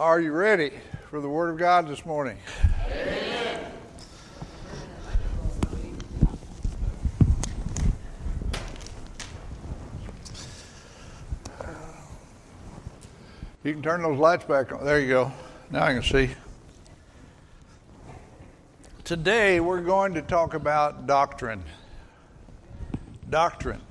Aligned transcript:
Are 0.00 0.18
you 0.18 0.32
ready 0.32 0.72
for 1.10 1.20
the 1.20 1.28
Word 1.28 1.50
of 1.50 1.58
God 1.58 1.86
this 1.86 2.06
morning? 2.06 2.38
Amen. 2.90 3.70
You 13.62 13.74
can 13.74 13.82
turn 13.82 14.00
those 14.00 14.18
lights 14.18 14.44
back 14.44 14.72
on. 14.72 14.86
There 14.86 14.98
you 14.98 15.08
go. 15.08 15.32
Now 15.70 15.82
I 15.82 15.92
can 15.92 16.02
see. 16.02 16.30
Today 19.04 19.60
we're 19.60 19.82
going 19.82 20.14
to 20.14 20.22
talk 20.22 20.54
about 20.54 21.06
doctrine. 21.06 21.62
Doctrine. 23.28 23.82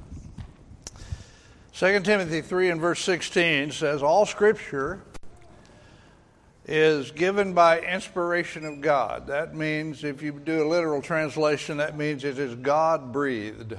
2 1.73 1.99
Timothy 1.99 2.41
3 2.41 2.71
and 2.71 2.81
verse 2.81 3.01
16 3.01 3.69
says, 3.73 4.01
All 4.01 4.25
scripture 4.25 5.03
is 6.71 7.09
given 7.09 7.55
by 7.55 7.79
inspiration 7.79 8.63
of 8.63 8.79
God. 8.79 9.25
That 9.25 9.55
means, 9.55 10.03
if 10.03 10.21
you 10.21 10.31
do 10.33 10.63
a 10.63 10.67
literal 10.69 11.01
translation, 11.01 11.77
that 11.77 11.97
means 11.97 12.23
it 12.23 12.37
is 12.37 12.53
God 12.53 13.11
breathed 13.11 13.75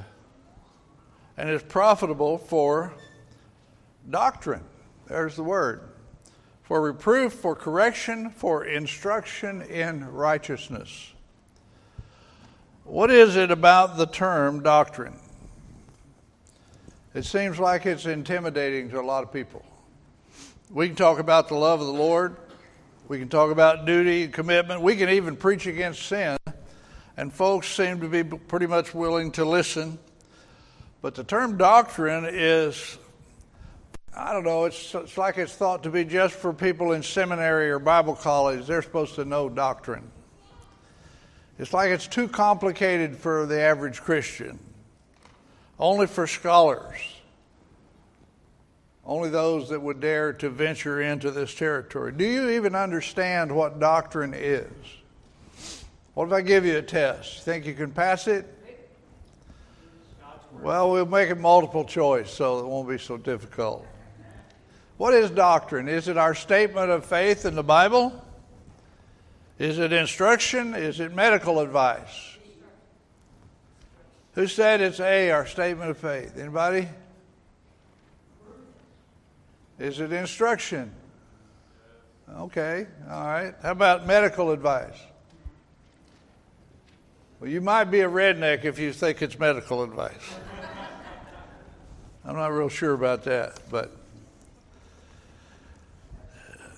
and 1.37 1.49
is 1.49 1.63
profitable 1.63 2.37
for 2.37 2.93
doctrine. 4.11 4.65
There's 5.07 5.37
the 5.37 5.45
word. 5.45 5.83
For 6.65 6.81
reproof, 6.81 7.33
for 7.33 7.55
correction, 7.55 8.31
for 8.31 8.65
instruction 8.65 9.63
in 9.63 10.11
righteousness. 10.11 11.13
What 12.83 13.13
is 13.13 13.37
it 13.37 13.53
about 13.53 13.99
the 13.99 14.07
term 14.07 14.65
doctrine? 14.65 15.15
It 17.15 17.25
seems 17.25 17.61
like 17.61 17.87
it's 17.87 18.07
intimidating 18.07 18.91
to 18.91 19.01
a 19.01 19.03
lot 19.03 19.23
of 19.23 19.33
people. 19.33 19.65
We 20.73 20.89
can 20.89 20.97
talk 20.97 21.21
about 21.21 21.47
the 21.47 21.55
love 21.55 21.81
of 21.81 21.87
the 21.87 21.93
Lord, 21.93 22.37
we 23.11 23.19
can 23.19 23.29
talk 23.29 23.51
about 23.51 23.87
duty 23.87 24.23
and 24.23 24.33
commitment. 24.33 24.83
We 24.83 24.95
can 24.95 25.09
even 25.09 25.35
preach 25.35 25.67
against 25.67 26.03
sin. 26.03 26.39
And 27.17 27.33
folks 27.33 27.67
seem 27.67 27.99
to 28.03 28.09
be 28.09 28.23
pretty 28.23 28.69
much 28.69 28.95
willing 28.95 29.33
to 29.33 29.45
listen. 29.45 29.99
But 31.03 31.17
the 31.17 31.25
term 31.25 31.57
doctrine 31.57 32.25
is, 32.25 32.99
I 34.17 34.33
don't 34.33 34.45
know, 34.45 34.65
it's, 34.67 34.95
it's 34.95 35.19
like 35.19 35.39
it's 35.39 35.53
thought 35.53 35.83
to 35.83 35.91
be 35.91 36.05
just 36.05 36.37
for 36.37 36.53
people 36.53 36.93
in 36.93 37.03
seminary 37.03 37.73
or 37.73 37.81
Bible 37.81 38.15
college. 38.15 38.69
They're 38.69 38.81
supposed 38.81 39.17
to 39.17 39.25
know 39.25 39.49
doctrine. 39.49 40.09
It's 41.59 41.73
like 41.73 41.91
it's 41.91 42.07
too 42.07 42.29
complicated 42.29 43.17
for 43.17 43.45
the 43.45 43.61
average 43.61 44.03
Christian, 44.03 44.57
only 45.81 46.07
for 46.07 46.29
scholars. 46.29 46.95
Only 49.05 49.31
those 49.31 49.69
that 49.71 49.81
would 49.81 50.01
dare 50.01 50.33
to 50.35 50.51
venture 50.51 51.01
into 51.01 51.31
this 51.31 51.55
territory. 51.55 52.13
Do 52.13 52.25
you 52.25 52.51
even 52.51 52.75
understand 52.75 53.55
what 53.55 53.81
doctrine 53.81 54.35
is? 54.35 54.71
What 56.15 56.27
if 56.27 56.33
I 56.33 56.43
give 56.43 56.67
you 56.67 56.77
a 56.77 56.83
test? 56.83 57.43
Think 57.43 57.65
you 57.67 57.75
can 57.75 57.91
pass 57.91 58.27
it? 58.27 58.47
Well, 60.61 60.91
we'll 60.91 61.07
make 61.07 61.31
it 61.31 61.39
multiple 61.39 61.85
choice 61.85 62.31
so 62.31 62.59
it 62.59 62.67
won't 62.67 62.89
be 62.89 62.99
so 62.99 63.17
difficult. 63.17 63.87
What 64.99 65.15
is 65.15 65.31
doctrine? 65.31 65.89
Is 65.89 66.09
it 66.09 66.19
our 66.19 66.35
statement 66.35 66.91
of 66.91 67.07
faith 67.07 67.47
in 67.47 67.55
the 67.55 67.63
Bible? 67.63 68.13
Is 69.59 69.79
it 69.79 69.93
instruction? 69.93 70.75
Is 70.75 71.01
it 71.01 71.15
medical 71.15 71.61
advice? 71.61 72.37
Who 74.35 74.47
said 74.47 74.83
it's 74.83 75.01
A, 75.01 75.31
our 75.31 75.47
statement 75.47 75.91
of 75.91 75.97
faith? 75.97 76.39
Anybody? 76.39 76.89
Is 79.81 79.99
it 79.99 80.13
instruction? 80.13 80.93
Okay, 82.37 82.87
all 83.11 83.25
right. 83.25 83.55
How 83.63 83.71
about 83.71 84.07
medical 84.07 84.51
advice? 84.51 84.99
Well, 87.41 87.49
you 87.49 87.63
might 87.63 87.85
be 87.85 88.01
a 88.01 88.09
redneck 88.09 88.67
if 88.67 88.79
you 88.79 88.93
think 88.93 89.23
it's 89.23 89.39
medical 89.39 89.83
advice. 89.83 90.35
I'm 92.27 92.37
not 92.37 92.49
real 92.49 92.69
sure 92.69 92.93
about 92.93 93.25
that, 93.25 93.59
but 93.71 93.97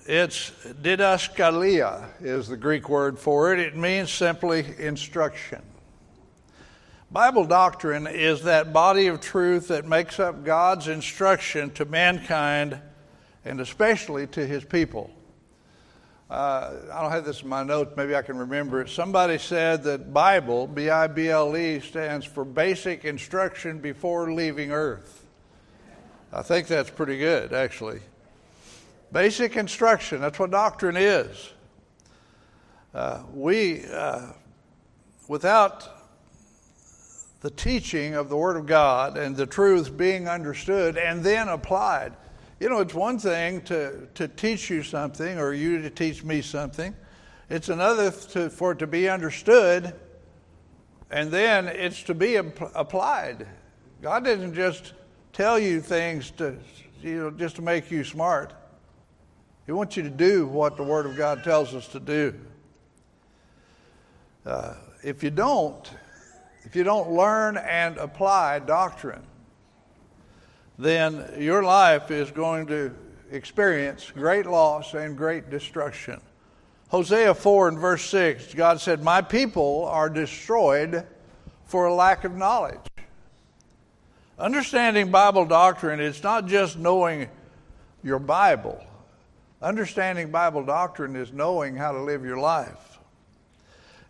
it's 0.05 0.51
didaskalia 0.81 2.07
is 2.21 2.47
the 2.47 2.55
Greek 2.55 2.87
word 2.87 3.19
for 3.19 3.53
it. 3.53 3.59
It 3.59 3.75
means 3.75 4.11
simply 4.11 4.65
instruction. 4.79 5.61
Bible 7.11 7.43
doctrine 7.43 8.07
is 8.07 8.43
that 8.43 8.71
body 8.71 9.07
of 9.07 9.19
truth 9.19 9.67
that 9.67 9.85
makes 9.85 10.21
up 10.21 10.45
God's 10.45 10.87
instruction 10.87 11.69
to 11.71 11.83
mankind 11.83 12.79
and 13.45 13.59
especially 13.59 14.27
to 14.27 14.45
his 14.45 14.63
people. 14.63 15.09
Uh, 16.29 16.71
I 16.91 17.01
don't 17.01 17.11
have 17.11 17.25
this 17.25 17.43
in 17.43 17.49
my 17.49 17.63
notes, 17.63 17.93
maybe 17.95 18.15
I 18.15 18.21
can 18.21 18.37
remember 18.37 18.81
it. 18.81 18.89
Somebody 18.89 19.37
said 19.37 19.83
that 19.83 20.13
Bible, 20.13 20.65
B 20.65 20.89
I 20.89 21.07
B 21.07 21.29
L 21.29 21.55
E, 21.55 21.79
stands 21.79 22.25
for 22.25 22.43
basic 22.43 23.05
instruction 23.05 23.79
before 23.79 24.31
leaving 24.33 24.71
earth. 24.71 25.25
I 26.31 26.41
think 26.41 26.67
that's 26.67 26.89
pretty 26.89 27.19
good, 27.19 27.53
actually. 27.53 27.99
Basic 29.11 29.57
instruction, 29.57 30.21
that's 30.21 30.39
what 30.39 30.49
doctrine 30.49 30.97
is. 30.97 31.51
Uh, 32.95 33.21
we, 33.31 33.85
uh, 33.85 34.31
without 35.27 35.87
the 37.41 37.51
teaching 37.51 38.15
of 38.15 38.29
the 38.29 38.37
Word 38.37 38.57
of 38.57 38.65
God 38.65 39.17
and 39.17 39.35
the 39.35 39.45
truth 39.45 39.95
being 39.95 40.27
understood 40.27 40.97
and 40.97 41.23
then 41.23 41.49
applied, 41.49 42.13
you 42.63 42.69
know, 42.69 42.79
it's 42.79 42.93
one 42.93 43.19
thing 43.19 43.59
to, 43.63 44.07
to 44.13 44.25
teach 44.25 44.69
you 44.69 44.83
something 44.83 45.37
or 45.37 45.53
you 45.53 45.81
to 45.81 45.89
teach 45.89 46.23
me 46.23 46.41
something. 46.41 46.95
It's 47.49 47.67
another 47.67 48.09
to, 48.09 48.49
for 48.49 48.71
it 48.71 48.79
to 48.79 48.87
be 48.87 49.09
understood, 49.09 49.93
and 51.11 51.29
then 51.29 51.67
it's 51.67 52.03
to 52.03 52.13
be 52.13 52.37
applied. 52.37 53.45
God 54.01 54.23
doesn't 54.23 54.53
just 54.53 54.93
tell 55.33 55.59
you 55.59 55.81
things 55.81 56.31
to, 56.37 56.57
you 57.01 57.23
know, 57.23 57.31
just 57.31 57.57
to 57.57 57.61
make 57.61 57.91
you 57.91 58.05
smart. 58.05 58.53
He 59.65 59.73
wants 59.73 59.97
you 59.97 60.03
to 60.03 60.09
do 60.09 60.47
what 60.47 60.77
the 60.77 60.83
Word 60.83 61.05
of 61.05 61.17
God 61.17 61.43
tells 61.43 61.75
us 61.75 61.89
to 61.89 61.99
do. 61.99 62.33
Uh, 64.45 64.75
if 65.03 65.21
you 65.21 65.31
don't, 65.31 65.91
if 66.63 66.77
you 66.77 66.85
don't 66.85 67.11
learn 67.11 67.57
and 67.57 67.97
apply 67.97 68.59
doctrine, 68.59 69.23
then 70.77 71.35
your 71.37 71.63
life 71.63 72.11
is 72.11 72.31
going 72.31 72.67
to 72.67 72.93
experience 73.31 74.11
great 74.11 74.45
loss 74.45 74.93
and 74.93 75.17
great 75.17 75.49
destruction. 75.49 76.19
Hosea 76.89 77.33
4 77.33 77.69
and 77.69 77.79
verse 77.79 78.05
6, 78.05 78.53
God 78.53 78.79
said, 78.79 79.03
My 79.03 79.21
people 79.21 79.85
are 79.85 80.09
destroyed 80.09 81.05
for 81.65 81.85
a 81.85 81.93
lack 81.93 82.23
of 82.23 82.35
knowledge. 82.35 82.79
Understanding 84.37 85.09
Bible 85.09 85.45
doctrine, 85.45 85.99
it's 85.99 86.21
not 86.21 86.47
just 86.47 86.77
knowing 86.77 87.29
your 88.03 88.19
Bible. 88.19 88.83
Understanding 89.61 90.29
Bible 90.29 90.63
doctrine 90.63 91.15
is 91.15 91.31
knowing 91.31 91.75
how 91.75 91.93
to 91.93 92.01
live 92.01 92.25
your 92.25 92.37
life. 92.37 92.99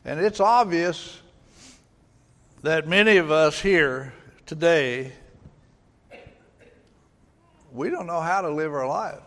And 0.03 0.19
it's 0.19 0.39
obvious 0.39 1.21
that 2.63 2.87
many 2.87 3.17
of 3.17 3.31
us 3.31 3.61
here 3.61 4.13
today 4.45 5.13
we 7.73 7.89
don't 7.89 8.07
know 8.07 8.21
how 8.21 8.41
to 8.41 8.49
live 8.49 8.73
our 8.73 8.87
lives. 8.87 9.21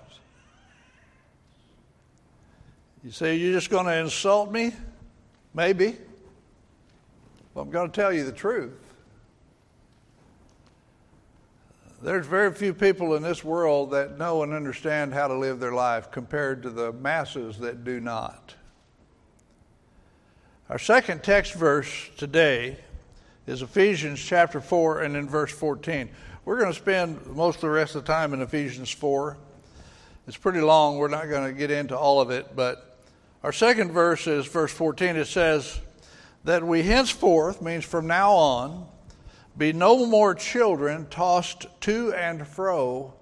You 3.05 3.11
say, 3.11 3.37
You're 3.37 3.53
just 3.53 3.71
going 3.71 3.87
to 3.87 3.97
insult 3.97 4.51
me? 4.51 4.73
Maybe. 5.53 5.97
Well, 7.55 7.65
I'm 7.65 7.71
going 7.71 7.91
to 7.91 7.95
tell 7.95 8.13
you 8.13 8.25
the 8.25 8.33
truth. 8.33 8.75
There's 12.03 12.27
very 12.27 12.53
few 12.53 12.75
people 12.75 13.17
in 13.17 13.23
this 13.23 13.43
world 13.43 13.93
that 13.93 14.19
know 14.19 14.43
and 14.43 14.53
understand 14.53 15.15
how 15.15 15.29
to 15.29 15.35
live 15.35 15.59
their 15.59 15.73
life 15.73 16.11
compared 16.11 16.63
to 16.65 16.71
the 16.71 16.93
masses 16.93 17.59
that 17.59 17.85
do 17.85 18.01
not. 18.01 18.55
Our 20.69 20.79
second 20.79 21.23
text 21.23 21.55
verse 21.55 22.11
today 22.17 22.77
is 23.47 23.63
Ephesians 23.63 24.21
chapter 24.21 24.61
4 24.61 25.03
and 25.03 25.17
in 25.17 25.29
verse 25.29 25.53
14. 25.53 26.11
We're 26.47 26.61
going 26.61 26.73
to 26.73 26.79
spend 26.79 27.27
most 27.27 27.57
of 27.57 27.63
the 27.63 27.71
rest 27.71 27.97
of 27.97 28.05
the 28.05 28.13
time 28.13 28.33
in 28.33 28.41
Ephesians 28.41 28.89
4. 28.89 29.37
It's 30.29 30.37
pretty 30.37 30.61
long. 30.61 30.97
We're 30.97 31.09
not 31.09 31.29
going 31.29 31.53
to 31.53 31.53
get 31.53 31.73
into 31.73 31.99
all 31.99 32.21
of 32.21 32.31
it, 32.31 32.55
but 32.55 33.01
our 33.43 33.53
second 33.53 33.91
verse 33.91 34.29
is 34.29 34.47
verse 34.47 34.71
14. 34.71 35.17
It 35.17 35.27
says, 35.27 35.81
That 36.45 36.63
we 36.63 36.85
henceforth, 36.85 37.61
means 37.61 37.85
from 37.85 38.07
now 38.07 38.31
on, 38.31 38.87
be 39.59 39.73
no 39.73 40.07
more 40.07 40.37
children 40.37 41.09
tossed 41.11 41.67
to 41.81 42.15
and 42.15 42.47
fro 42.47 43.15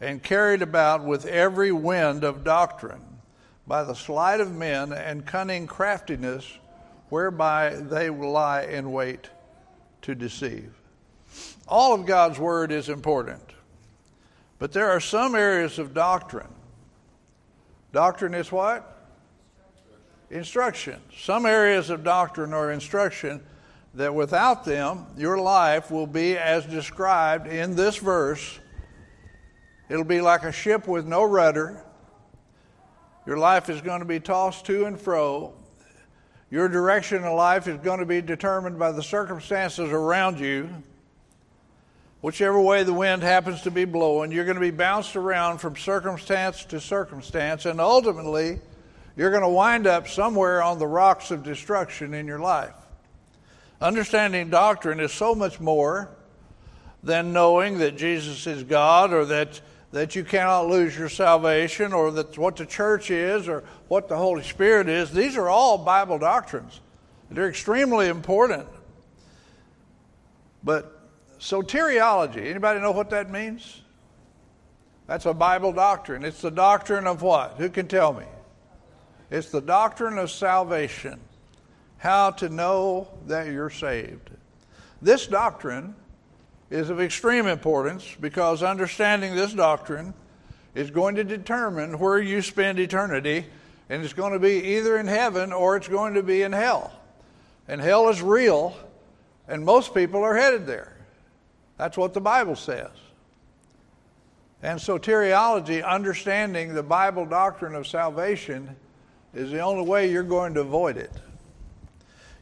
and 0.00 0.20
carried 0.20 0.60
about 0.60 1.04
with 1.04 1.26
every 1.26 1.70
wind 1.70 2.24
of 2.24 2.42
doctrine 2.42 3.04
by 3.68 3.84
the 3.84 3.94
sleight 3.94 4.40
of 4.40 4.52
men 4.52 4.92
and 4.92 5.24
cunning 5.24 5.68
craftiness 5.68 6.58
whereby 7.08 7.76
they 7.76 8.10
lie 8.10 8.62
in 8.62 8.90
wait 8.90 9.30
to 10.02 10.16
deceive. 10.16 10.74
All 11.66 11.94
of 11.94 12.06
God's 12.06 12.38
Word 12.38 12.72
is 12.72 12.88
important, 12.88 13.42
but 14.58 14.72
there 14.72 14.90
are 14.90 15.00
some 15.00 15.34
areas 15.34 15.78
of 15.78 15.94
doctrine 15.94 16.48
Doctrine 17.94 18.34
is 18.34 18.50
what? 18.50 19.08
Instruction. 20.28 21.00
Some 21.16 21.46
areas 21.46 21.90
of 21.90 22.02
doctrine 22.02 22.52
or 22.52 22.72
instruction 22.72 23.40
that 23.94 24.12
without 24.12 24.64
them, 24.64 25.06
your 25.16 25.38
life 25.38 25.92
will 25.92 26.08
be 26.08 26.36
as 26.36 26.66
described 26.66 27.46
in 27.46 27.76
this 27.76 27.96
verse. 27.96 28.58
It'll 29.88 30.02
be 30.02 30.20
like 30.20 30.42
a 30.42 30.50
ship 30.50 30.88
with 30.88 31.06
no 31.06 31.22
rudder. 31.22 31.84
Your 33.26 33.36
life 33.36 33.70
is 33.70 33.80
going 33.80 34.00
to 34.00 34.06
be 34.06 34.18
tossed 34.18 34.66
to 34.66 34.86
and 34.86 35.00
fro. 35.00 35.54
Your 36.50 36.68
direction 36.68 37.22
in 37.22 37.32
life 37.32 37.68
is 37.68 37.78
going 37.78 38.00
to 38.00 38.06
be 38.06 38.20
determined 38.20 38.76
by 38.76 38.90
the 38.90 39.04
circumstances 39.04 39.92
around 39.92 40.40
you. 40.40 40.68
Whichever 42.24 42.58
way 42.58 42.84
the 42.84 42.94
wind 42.94 43.22
happens 43.22 43.60
to 43.60 43.70
be 43.70 43.84
blowing, 43.84 44.32
you're 44.32 44.46
going 44.46 44.54
to 44.54 44.60
be 44.62 44.70
bounced 44.70 45.14
around 45.14 45.58
from 45.58 45.76
circumstance 45.76 46.64
to 46.64 46.80
circumstance, 46.80 47.66
and 47.66 47.78
ultimately, 47.78 48.60
you're 49.14 49.30
going 49.30 49.42
to 49.42 49.48
wind 49.50 49.86
up 49.86 50.08
somewhere 50.08 50.62
on 50.62 50.78
the 50.78 50.86
rocks 50.86 51.30
of 51.30 51.42
destruction 51.42 52.14
in 52.14 52.26
your 52.26 52.38
life. 52.38 52.72
Understanding 53.78 54.48
doctrine 54.48 55.00
is 55.00 55.12
so 55.12 55.34
much 55.34 55.60
more 55.60 56.08
than 57.02 57.34
knowing 57.34 57.76
that 57.80 57.98
Jesus 57.98 58.46
is 58.46 58.62
God 58.62 59.12
or 59.12 59.26
that, 59.26 59.60
that 59.92 60.16
you 60.16 60.24
cannot 60.24 60.66
lose 60.66 60.96
your 60.96 61.10
salvation 61.10 61.92
or 61.92 62.10
that 62.12 62.38
what 62.38 62.56
the 62.56 62.64
church 62.64 63.10
is 63.10 63.48
or 63.48 63.64
what 63.88 64.08
the 64.08 64.16
Holy 64.16 64.44
Spirit 64.44 64.88
is. 64.88 65.10
These 65.10 65.36
are 65.36 65.50
all 65.50 65.76
Bible 65.76 66.18
doctrines. 66.18 66.80
They're 67.30 67.50
extremely 67.50 68.08
important. 68.08 68.66
But 70.62 70.93
soteriology, 71.44 72.46
anybody 72.46 72.80
know 72.80 72.90
what 72.90 73.10
that 73.10 73.30
means? 73.30 73.82
That's 75.06 75.26
a 75.26 75.34
Bible 75.34 75.74
doctrine. 75.74 76.24
It's 76.24 76.40
the 76.40 76.50
doctrine 76.50 77.06
of 77.06 77.20
what? 77.20 77.56
Who 77.58 77.68
can 77.68 77.86
tell 77.86 78.14
me? 78.14 78.24
It's 79.30 79.50
the 79.50 79.60
doctrine 79.60 80.16
of 80.16 80.30
salvation, 80.30 81.20
how 81.98 82.30
to 82.30 82.48
know 82.48 83.08
that 83.26 83.48
you're 83.48 83.68
saved. 83.68 84.30
This 85.02 85.26
doctrine 85.26 85.94
is 86.70 86.88
of 86.88 86.98
extreme 86.98 87.46
importance 87.46 88.16
because 88.18 88.62
understanding 88.62 89.34
this 89.34 89.52
doctrine 89.52 90.14
is 90.74 90.90
going 90.90 91.16
to 91.16 91.24
determine 91.24 91.98
where 91.98 92.18
you 92.18 92.40
spend 92.40 92.78
eternity, 92.78 93.44
and 93.90 94.02
it's 94.02 94.14
going 94.14 94.32
to 94.32 94.38
be 94.38 94.76
either 94.76 94.96
in 94.96 95.06
heaven 95.06 95.52
or 95.52 95.76
it's 95.76 95.88
going 95.88 96.14
to 96.14 96.22
be 96.22 96.40
in 96.40 96.52
hell. 96.52 96.90
And 97.68 97.82
hell 97.82 98.08
is 98.08 98.22
real, 98.22 98.74
and 99.46 99.62
most 99.62 99.94
people 99.94 100.24
are 100.24 100.34
headed 100.34 100.66
there. 100.66 100.93
That's 101.76 101.96
what 101.96 102.14
the 102.14 102.20
Bible 102.20 102.56
says. 102.56 102.90
And 104.62 104.78
soteriology, 104.78 105.84
understanding 105.84 106.74
the 106.74 106.82
Bible 106.82 107.26
doctrine 107.26 107.74
of 107.74 107.86
salvation, 107.86 108.74
is 109.34 109.50
the 109.50 109.60
only 109.60 109.84
way 109.84 110.10
you're 110.10 110.22
going 110.22 110.54
to 110.54 110.60
avoid 110.60 110.96
it. 110.96 111.12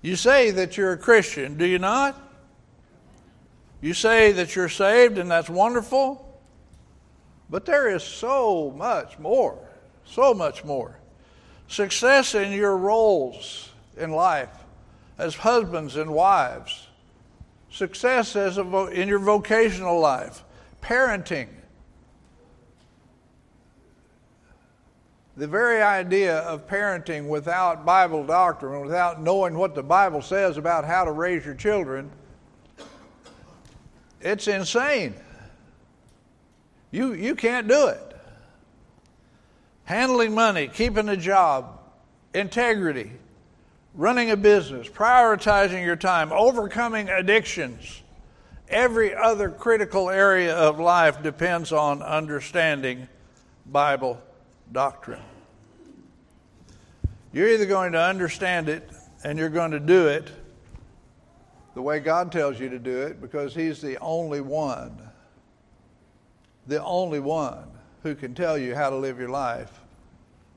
You 0.03 0.17
say 0.17 0.51
that 0.53 0.77
you're 0.77 0.93
a 0.93 0.99
Christian, 0.99 1.57
do 1.57 1.65
you 1.65 1.79
not? 1.79 2.21
You 3.81 3.95
say 3.95 4.33
that 4.33 4.55
you're 4.55 4.69
saved, 4.69 5.19
and 5.19 5.31
that's 5.31 5.51
wonderful. 5.51 6.29
But 7.51 7.67
there 7.67 7.95
is 7.95 8.03
so 8.03 8.73
much 8.77 9.19
more, 9.19 9.59
so 10.05 10.33
much 10.33 10.65
more. 10.65 10.99
Success 11.69 12.35
in 12.35 12.53
your 12.53 12.77
roles 12.77 13.71
in 13.97 14.13
life 14.13 14.51
as 15.19 15.35
husbands 15.35 15.97
and 15.97 16.13
wives, 16.13 16.87
success 17.73 18.37
as 18.37 18.57
vo- 18.57 18.87
in 18.87 19.09
your 19.09 19.19
vocational 19.19 19.99
life, 19.99 20.45
parenting, 20.83 21.49
the 25.37 25.49
very 25.49 25.81
idea 25.81 26.39
of 26.41 26.69
parenting 26.69 27.29
without 27.29 27.87
Bible 27.87 28.25
doctrine, 28.25 28.83
without 28.83 29.23
knowing 29.23 29.57
what 29.57 29.75
the 29.75 29.83
Bible 29.83 30.21
says 30.21 30.59
about 30.59 30.85
how 30.85 31.05
to 31.05 31.11
raise 31.11 31.45
your 31.45 31.55
children, 31.55 32.11
it's 34.21 34.47
insane. 34.47 35.15
You, 36.91 37.15
you 37.15 37.35
can't 37.35 37.67
do 37.67 37.87
it. 37.89 38.17
Handling 39.85 40.35
money, 40.35 40.69
keeping 40.69 41.09
a 41.09 41.17
job, 41.17 41.81
integrity, 42.35 43.13
running 43.95 44.31
a 44.31 44.37
business, 44.37 44.89
prioritizing 44.89 45.85
your 45.85 45.97
time, 45.97 46.33
overcoming 46.33 47.09
addictions. 47.09 48.03
Every 48.69 49.15
other 49.15 49.51
critical 49.51 50.09
area 50.09 50.55
of 50.55 50.81
life 50.81 51.23
depends 51.23 51.73
on 51.73 52.03
understanding 52.03 53.09
Bible 53.67 54.21
doctrine. 54.71 55.23
You're 57.33 57.49
either 57.49 57.67
going 57.67 57.93
to 57.93 58.01
understand 58.01 58.69
it 58.69 58.89
and 59.25 59.39
you're 59.39 59.51
going 59.51 59.73
to 59.73 59.81
do 59.81 60.09
it 60.09 60.31
the 61.75 61.83
way 61.83 62.01
God 62.01 62.31
tells 62.31 62.61
you 62.61 62.69
to 62.69 62.79
do 62.79 63.03
it 63.03 63.21
because 63.21 63.55
He's 63.55 63.81
the 63.81 63.99
only 63.99 64.41
one, 64.41 64.97
the 66.67 66.83
only 66.83 67.21
one 67.21 67.65
who 68.03 68.15
can 68.15 68.35
tell 68.35 68.59
you 68.59 68.75
how 68.75 68.91
to 68.91 68.97
live 68.97 69.19
your 69.19 69.31
life 69.31 69.81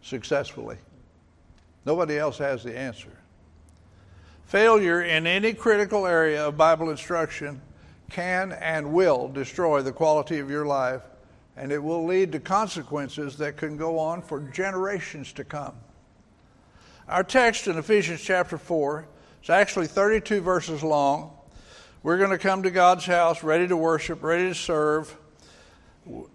successfully. 0.01 0.77
Nobody 1.85 2.17
else 2.17 2.37
has 2.39 2.63
the 2.63 2.77
answer. 2.77 3.14
Failure 4.45 5.01
in 5.01 5.25
any 5.25 5.53
critical 5.53 6.05
area 6.05 6.47
of 6.47 6.57
Bible 6.57 6.89
instruction 6.89 7.61
can 8.09 8.51
and 8.51 8.93
will 8.93 9.27
destroy 9.27 9.81
the 9.81 9.91
quality 9.91 10.39
of 10.39 10.49
your 10.49 10.65
life 10.65 11.01
and 11.57 11.71
it 11.71 11.81
will 11.81 12.05
lead 12.05 12.31
to 12.33 12.39
consequences 12.39 13.37
that 13.37 13.57
can 13.57 13.77
go 13.77 13.97
on 13.97 14.21
for 14.21 14.39
generations 14.39 15.31
to 15.33 15.43
come. 15.43 15.73
Our 17.07 17.23
text 17.23 17.67
in 17.67 17.77
Ephesians 17.77 18.21
chapter 18.21 18.57
4 18.57 19.07
is 19.43 19.49
actually 19.49 19.87
32 19.87 20.41
verses 20.41 20.83
long. 20.83 21.31
We're 22.03 22.17
going 22.17 22.31
to 22.31 22.37
come 22.37 22.63
to 22.63 22.71
God's 22.71 23.05
house 23.05 23.41
ready 23.41 23.67
to 23.67 23.77
worship, 23.77 24.21
ready 24.21 24.49
to 24.49 24.55
serve. 24.55 25.15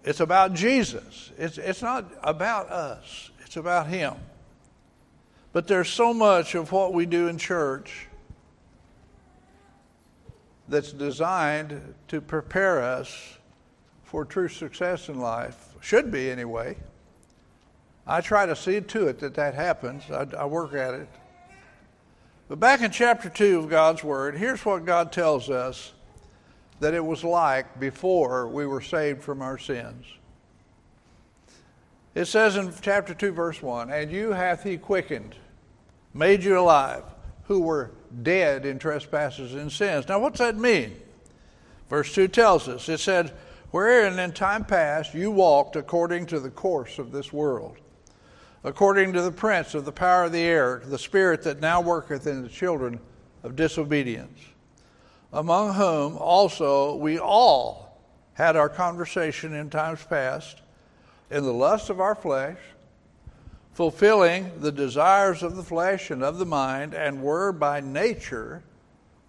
It's 0.03 0.19
about 0.19 0.53
Jesus. 0.53 1.31
It's, 1.37 1.57
it's 1.57 1.81
not 1.81 2.11
about 2.23 2.69
us, 2.69 3.31
it's 3.45 3.57
about 3.57 3.87
Him. 3.87 4.15
But 5.53 5.67
there's 5.67 5.89
so 5.89 6.13
much 6.13 6.55
of 6.55 6.71
what 6.71 6.93
we 6.93 7.05
do 7.05 7.27
in 7.27 7.37
church 7.37 8.07
that's 10.67 10.93
designed 10.93 11.93
to 12.07 12.21
prepare 12.21 12.81
us 12.81 13.37
for 14.03 14.23
true 14.23 14.47
success 14.47 15.09
in 15.09 15.19
life. 15.19 15.75
Should 15.81 16.11
be, 16.11 16.31
anyway. 16.31 16.77
I 18.07 18.21
try 18.21 18.45
to 18.45 18.55
see 18.55 18.79
to 18.79 19.07
it 19.07 19.19
that 19.19 19.35
that 19.35 19.53
happens. 19.53 20.03
I, 20.09 20.27
I 20.37 20.45
work 20.45 20.73
at 20.73 20.93
it. 20.93 21.09
But 22.47 22.59
back 22.59 22.81
in 22.81 22.91
chapter 22.91 23.29
2 23.29 23.59
of 23.59 23.69
God's 23.69 24.03
Word, 24.03 24.37
here's 24.37 24.65
what 24.65 24.85
God 24.85 25.11
tells 25.11 25.49
us 25.49 25.93
that 26.79 26.93
it 26.93 27.05
was 27.05 27.23
like 27.23 27.79
before 27.79 28.47
we 28.47 28.65
were 28.65 28.81
saved 28.81 29.21
from 29.21 29.41
our 29.41 29.57
sins. 29.57 30.05
It 32.13 32.25
says 32.25 32.57
in 32.57 32.73
chapter 32.81 33.13
2, 33.13 33.31
verse 33.31 33.61
1 33.61 33.91
And 33.91 34.11
you 34.11 34.31
hath 34.31 34.63
he 34.63 34.77
quickened, 34.77 35.35
made 36.13 36.43
you 36.43 36.59
alive, 36.59 37.03
who 37.45 37.61
were 37.61 37.91
dead 38.23 38.65
in 38.65 38.79
trespasses 38.79 39.53
and 39.53 39.71
sins. 39.71 40.07
Now, 40.07 40.19
what's 40.19 40.39
that 40.39 40.57
mean? 40.57 40.95
Verse 41.89 42.13
2 42.13 42.27
tells 42.27 42.67
us 42.67 42.87
it 42.89 42.99
said, 42.99 43.33
wherein 43.71 44.19
in 44.19 44.31
time 44.31 44.65
past 44.65 45.13
you 45.13 45.31
walked 45.31 45.75
according 45.75 46.25
to 46.27 46.39
the 46.39 46.49
course 46.49 46.99
of 46.99 47.11
this 47.11 47.33
world, 47.33 47.77
according 48.63 49.13
to 49.13 49.21
the 49.21 49.31
prince 49.31 49.73
of 49.73 49.85
the 49.85 49.91
power 49.91 50.25
of 50.25 50.31
the 50.31 50.39
air, 50.39 50.81
the 50.85 50.99
spirit 50.99 51.43
that 51.43 51.61
now 51.61 51.81
worketh 51.81 52.27
in 52.27 52.43
the 52.43 52.49
children 52.49 52.99
of 53.43 53.55
disobedience, 53.55 54.39
among 55.33 55.73
whom 55.73 56.17
also 56.17 56.95
we 56.95 57.17
all 57.17 58.01
had 58.33 58.55
our 58.55 58.69
conversation 58.69 59.53
in 59.53 59.69
times 59.69 60.03
past, 60.03 60.61
in 61.31 61.43
the 61.43 61.53
lust 61.53 61.89
of 61.89 61.99
our 61.99 62.13
flesh, 62.13 62.57
fulfilling 63.73 64.51
the 64.59 64.71
desires 64.71 65.41
of 65.41 65.55
the 65.55 65.63
flesh 65.63 66.11
and 66.11 66.21
of 66.23 66.37
the 66.37 66.45
mind, 66.45 66.93
and 66.93 67.23
were 67.23 67.51
by 67.51 67.79
nature 67.79 68.61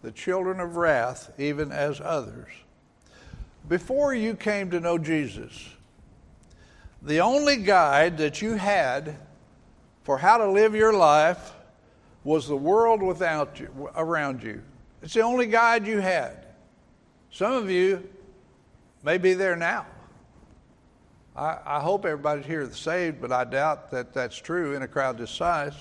the 0.02 0.10
children 0.10 0.60
of 0.60 0.76
wrath, 0.76 1.32
even 1.38 1.72
as 1.72 2.00
others 2.00 2.50
before 3.68 4.14
you 4.14 4.34
came 4.34 4.70
to 4.70 4.80
know 4.80 4.98
Jesus, 4.98 5.70
the 7.00 7.20
only 7.20 7.56
guide 7.56 8.18
that 8.18 8.42
you 8.42 8.54
had 8.54 9.16
for 10.04 10.18
how 10.18 10.38
to 10.38 10.50
live 10.50 10.74
your 10.74 10.92
life 10.92 11.52
was 12.24 12.46
the 12.46 12.56
world 12.56 13.02
without 13.02 13.58
you, 13.58 13.90
around 13.96 14.42
you. 14.42 14.62
It's 15.02 15.14
the 15.14 15.22
only 15.22 15.46
guide 15.46 15.86
you 15.86 16.00
had. 16.00 16.46
Some 17.30 17.52
of 17.52 17.70
you 17.70 18.08
may 19.02 19.18
be 19.18 19.34
there 19.34 19.56
now. 19.56 19.86
I, 21.34 21.58
I 21.64 21.80
hope 21.80 22.04
everybody 22.04 22.42
here 22.42 22.62
is 22.62 22.76
saved, 22.76 23.20
but 23.20 23.32
I 23.32 23.44
doubt 23.44 23.90
that 23.90 24.12
that's 24.12 24.36
true 24.36 24.74
in 24.74 24.82
a 24.82 24.88
crowd 24.88 25.18
this 25.18 25.30
size. 25.30 25.74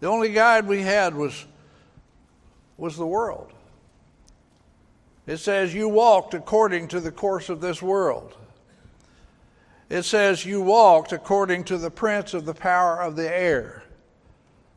The 0.00 0.06
only 0.06 0.32
guide 0.32 0.66
we 0.66 0.82
had 0.82 1.14
was, 1.14 1.44
was 2.78 2.96
the 2.96 3.06
world. 3.06 3.52
It 5.26 5.36
says, 5.36 5.74
You 5.74 5.88
walked 5.88 6.32
according 6.32 6.88
to 6.88 7.00
the 7.00 7.12
course 7.12 7.50
of 7.50 7.60
this 7.60 7.82
world. 7.82 8.36
it 9.90 10.02
says, 10.04 10.46
You 10.46 10.62
walked 10.62 11.12
according 11.12 11.64
to 11.64 11.76
the 11.76 11.90
prince 11.90 12.32
of 12.32 12.46
the 12.46 12.54
power 12.54 13.02
of 13.02 13.16
the 13.16 13.30
air, 13.30 13.82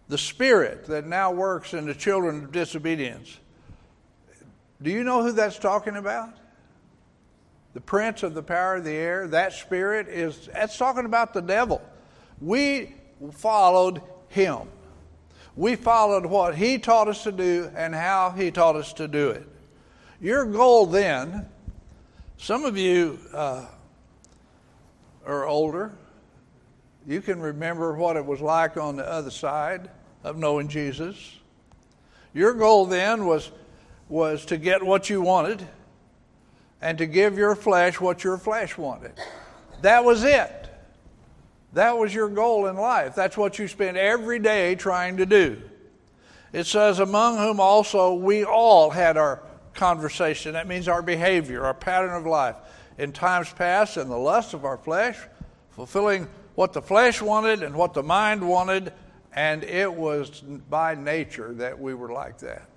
the 0.10 0.18
spirit 0.18 0.86
that 0.88 1.08
now 1.08 1.32
works 1.32 1.74
in 1.74 1.86
the 1.86 1.96
children 1.96 2.44
of 2.44 2.51
disobedience. 2.51 3.39
Do 4.82 4.92
you 4.92 5.06
know 5.06 5.24
who 5.24 5.32
that's 5.32 5.58
talking 5.58 5.96
about? 5.96 6.34
The 7.74 7.82
prince 7.82 8.22
of 8.22 8.36
the 8.36 8.44
power 8.44 8.75
of 8.75 8.84
the 8.84 8.92
air, 8.92 9.27
that 9.30 9.53
spirit 9.53 10.08
is 10.08 10.48
that's 10.53 10.77
talking 10.77 11.06
about 11.06 11.34
the 11.34 11.42
devil. 11.42 11.82
We 12.39 12.94
followed 13.32 14.01
him. 14.30 14.68
We 15.56 15.75
followed 15.75 16.25
what 16.25 16.56
he 16.56 16.77
taught 16.77 17.08
us 17.08 17.24
to 17.24 17.32
do 17.32 17.72
and 17.75 17.94
how 17.94 18.32
he 18.32 18.51
taught 18.51 18.75
us 18.75 18.94
to 18.94 19.08
do 19.08 19.30
it. 19.30 19.48
Your 20.20 20.46
goal 20.46 20.86
then, 20.86 21.48
some 22.38 22.63
of 22.65 22.77
you 22.77 23.20
uh, 23.34 23.65
are 25.25 25.46
older. 25.46 25.92
You 27.08 27.22
can 27.22 27.39
remember 27.39 27.94
what 27.94 28.18
it 28.18 28.25
was 28.25 28.39
like 28.39 28.77
on 28.77 28.96
the 28.96 29.08
other 29.08 29.32
side 29.32 29.89
of 30.24 30.38
knowing 30.38 30.70
Jesus. 30.70 31.38
Your 32.34 32.53
goal 32.53 32.86
then 32.86 33.25
was, 33.25 33.51
was 34.10 34.46
to 34.46 34.58
get 34.58 34.82
what 34.84 35.10
you 35.10 35.22
wanted 35.22 35.68
and 36.84 36.98
to 36.98 37.06
give 37.06 37.38
your 37.38 37.56
flesh 37.56 38.02
what 38.02 38.25
your 38.25 38.38
flesh 38.38 38.78
wanted. 38.78 39.13
That 39.82 40.04
was 40.04 40.25
it. 40.25 40.70
That 41.72 41.98
was 41.98 42.13
your 42.13 42.28
goal 42.28 42.68
in 42.68 42.75
life. 42.75 43.16
That's 43.16 43.38
what 43.38 43.58
you 43.58 43.70
spent 43.70 43.96
every 43.96 44.38
day 44.38 44.75
trying 44.75 45.18
to 45.18 45.25
do. 45.25 45.62
It 46.52 46.68
says, 46.68 47.00
among 47.00 47.38
whom 47.38 47.62
also 47.62 48.13
we 48.13 48.44
all 48.44 48.90
had 48.90 49.16
our 49.16 49.42
conversation. 49.74 50.54
That 50.54 50.68
means 50.68 50.90
our 50.90 51.02
behavior, 51.02 51.63
our 51.63 51.74
pattern 51.74 52.12
of 52.12 52.25
life. 52.25 52.58
In 52.98 53.13
times 53.13 53.52
past, 53.52 53.96
in 53.96 54.10
the 54.10 54.18
lust 54.18 54.54
of 54.54 54.66
our 54.66 54.78
flesh, 54.78 55.18
fulfilling 55.72 56.28
what 56.56 56.74
the 56.74 56.82
flesh 56.82 57.22
wanted 57.22 57.63
and 57.63 57.74
what 57.74 57.94
the 57.94 58.04
mind 58.04 58.46
wanted, 58.46 58.92
and 59.32 59.63
it 59.63 59.92
was 59.92 60.42
by 60.70 60.96
nature 60.96 61.54
that 61.54 61.80
we 61.80 61.94
were 61.94 62.12
like 62.12 62.40
that. 62.40 62.68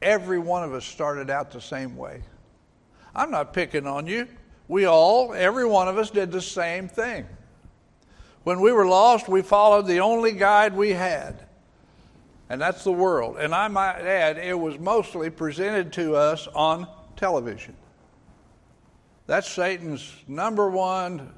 Every 0.00 0.38
one 0.38 0.62
of 0.62 0.72
us 0.72 0.84
started 0.84 1.30
out 1.30 1.50
the 1.50 1.60
same 1.60 1.96
way. 1.96 2.22
I'm 3.18 3.32
not 3.32 3.52
picking 3.52 3.84
on 3.84 4.06
you. 4.06 4.28
We 4.68 4.84
all, 4.84 5.34
every 5.34 5.66
one 5.66 5.88
of 5.88 5.98
us, 5.98 6.08
did 6.08 6.30
the 6.30 6.40
same 6.40 6.88
thing. 6.88 7.26
When 8.44 8.60
we 8.60 8.70
were 8.70 8.86
lost, 8.86 9.28
we 9.28 9.42
followed 9.42 9.88
the 9.88 9.98
only 9.98 10.30
guide 10.30 10.76
we 10.76 10.90
had, 10.90 11.44
and 12.48 12.60
that's 12.60 12.84
the 12.84 12.92
world. 12.92 13.36
And 13.38 13.52
I 13.52 13.66
might 13.66 14.02
add, 14.02 14.38
it 14.38 14.56
was 14.56 14.78
mostly 14.78 15.30
presented 15.30 15.92
to 15.94 16.14
us 16.14 16.46
on 16.54 16.86
television. 17.16 17.74
That's 19.26 19.50
Satan's 19.50 20.14
number 20.28 20.70
one, 20.70 21.34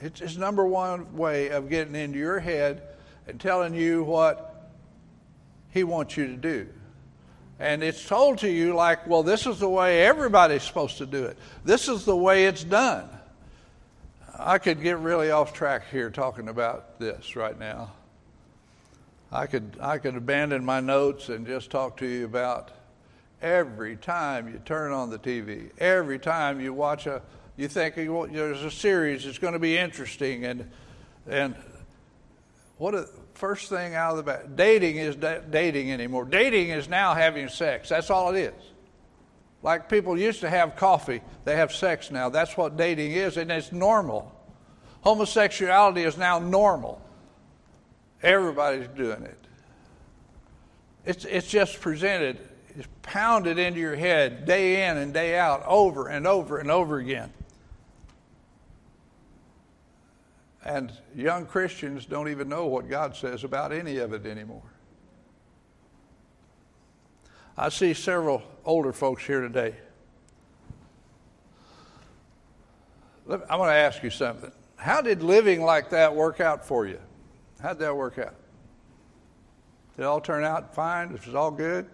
it's 0.00 0.20
his 0.20 0.38
number 0.38 0.64
one 0.64 1.16
way 1.16 1.48
of 1.48 1.68
getting 1.68 1.96
into 1.96 2.18
your 2.18 2.38
head 2.38 2.82
and 3.26 3.40
telling 3.40 3.74
you 3.74 4.04
what 4.04 4.70
he 5.70 5.82
wants 5.82 6.16
you 6.16 6.28
to 6.28 6.36
do. 6.36 6.68
And 7.58 7.82
it's 7.82 8.06
told 8.06 8.38
to 8.38 8.50
you 8.50 8.74
like, 8.74 9.06
well, 9.06 9.22
this 9.22 9.46
is 9.46 9.58
the 9.60 9.68
way 9.68 10.04
everybody's 10.04 10.62
supposed 10.62 10.98
to 10.98 11.06
do 11.06 11.24
it. 11.24 11.36
This 11.64 11.88
is 11.88 12.04
the 12.04 12.16
way 12.16 12.46
it's 12.46 12.64
done. 12.64 13.08
I 14.38 14.58
could 14.58 14.82
get 14.82 14.98
really 14.98 15.30
off 15.30 15.52
track 15.52 15.84
here 15.90 16.10
talking 16.10 16.48
about 16.48 16.98
this 16.98 17.36
right 17.36 17.58
now. 17.58 17.92
I 19.30 19.46
could, 19.46 19.76
I 19.80 19.98
could 19.98 20.16
abandon 20.16 20.64
my 20.64 20.80
notes 20.80 21.28
and 21.28 21.46
just 21.46 21.70
talk 21.70 21.98
to 21.98 22.06
you 22.06 22.24
about 22.24 22.70
every 23.40 23.96
time 23.96 24.48
you 24.48 24.60
turn 24.64 24.92
on 24.92 25.10
the 25.10 25.18
TV, 25.18 25.70
every 25.78 26.18
time 26.18 26.60
you 26.60 26.72
watch 26.72 27.06
a, 27.06 27.22
you 27.56 27.68
think 27.68 27.96
there's 27.96 28.62
a 28.62 28.70
series, 28.70 29.26
it's 29.26 29.38
going 29.38 29.52
to 29.52 29.58
be 29.58 29.76
interesting, 29.76 30.44
and 30.44 30.70
and 31.28 31.54
what 32.78 32.94
a 32.94 33.08
first 33.34 33.68
thing 33.68 33.94
out 33.94 34.12
of 34.12 34.16
the 34.18 34.22
back, 34.22 34.42
dating 34.54 34.96
is 34.96 35.16
da- 35.16 35.40
dating 35.40 35.92
anymore. 35.92 36.24
Dating 36.24 36.70
is 36.70 36.88
now 36.88 37.14
having 37.14 37.48
sex. 37.48 37.88
That's 37.88 38.10
all 38.10 38.34
it 38.34 38.38
is. 38.38 38.62
Like 39.62 39.88
people 39.88 40.18
used 40.18 40.40
to 40.40 40.50
have 40.50 40.76
coffee, 40.76 41.22
they 41.44 41.56
have 41.56 41.72
sex 41.72 42.10
now. 42.10 42.28
That's 42.28 42.56
what 42.56 42.76
dating 42.76 43.12
is, 43.12 43.36
and 43.36 43.50
it's 43.50 43.72
normal. 43.72 44.32
Homosexuality 45.02 46.02
is 46.02 46.16
now 46.16 46.38
normal. 46.38 47.00
Everybody's 48.22 48.88
doing 48.88 49.22
it. 49.22 49.38
It's, 51.04 51.24
it's 51.24 51.48
just 51.48 51.80
presented, 51.80 52.38
it's 52.76 52.86
pounded 53.02 53.58
into 53.58 53.80
your 53.80 53.96
head 53.96 54.44
day 54.44 54.88
in 54.88 54.96
and 54.96 55.12
day 55.12 55.36
out, 55.36 55.64
over 55.66 56.08
and 56.08 56.26
over 56.26 56.58
and 56.58 56.70
over 56.70 56.98
again. 56.98 57.32
And 60.64 60.92
young 61.14 61.46
Christians 61.46 62.06
don't 62.06 62.28
even 62.28 62.48
know 62.48 62.66
what 62.66 62.88
God 62.88 63.16
says 63.16 63.42
about 63.44 63.72
any 63.72 63.98
of 63.98 64.12
it 64.12 64.26
anymore. 64.26 64.62
I 67.56 67.68
see 67.68 67.94
several 67.94 68.42
older 68.64 68.92
folks 68.92 69.26
here 69.26 69.40
today. 69.40 69.74
I 73.28 73.56
want 73.56 73.70
to 73.70 73.74
ask 73.74 74.02
you 74.02 74.10
something. 74.10 74.52
How 74.76 75.00
did 75.00 75.22
living 75.22 75.62
like 75.62 75.90
that 75.90 76.14
work 76.14 76.40
out 76.40 76.64
for 76.64 76.86
you? 76.86 76.98
How'd 77.60 77.78
that 77.78 77.96
work 77.96 78.18
out? 78.18 78.34
Did 79.96 80.02
it 80.02 80.04
all 80.04 80.20
turn 80.20 80.44
out 80.44 80.74
fine? 80.74 81.12
It 81.12 81.26
was 81.26 81.34
all 81.34 81.50
good? 81.50 81.86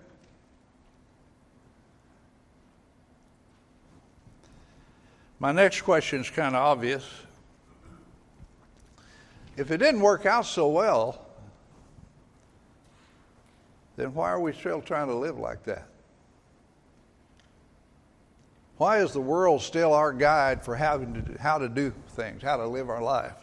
My 5.38 5.52
next 5.52 5.82
question 5.82 6.20
is 6.20 6.30
kind 6.30 6.56
of 6.56 6.62
obvious. 6.62 7.04
If 9.58 9.72
it 9.72 9.78
didn't 9.78 10.02
work 10.02 10.24
out 10.24 10.46
so 10.46 10.68
well, 10.68 11.26
then 13.96 14.14
why 14.14 14.30
are 14.30 14.38
we 14.38 14.52
still 14.52 14.80
trying 14.80 15.08
to 15.08 15.14
live 15.14 15.36
like 15.36 15.64
that? 15.64 15.88
Why 18.76 18.98
is 18.98 19.12
the 19.12 19.20
world 19.20 19.60
still 19.62 19.92
our 19.92 20.12
guide 20.12 20.64
for 20.64 20.76
having 20.76 21.12
to 21.14 21.22
do, 21.22 21.36
how 21.40 21.58
to 21.58 21.68
do 21.68 21.92
things, 22.10 22.40
how 22.40 22.56
to 22.58 22.68
live 22.68 22.88
our 22.88 23.02
life? 23.02 23.34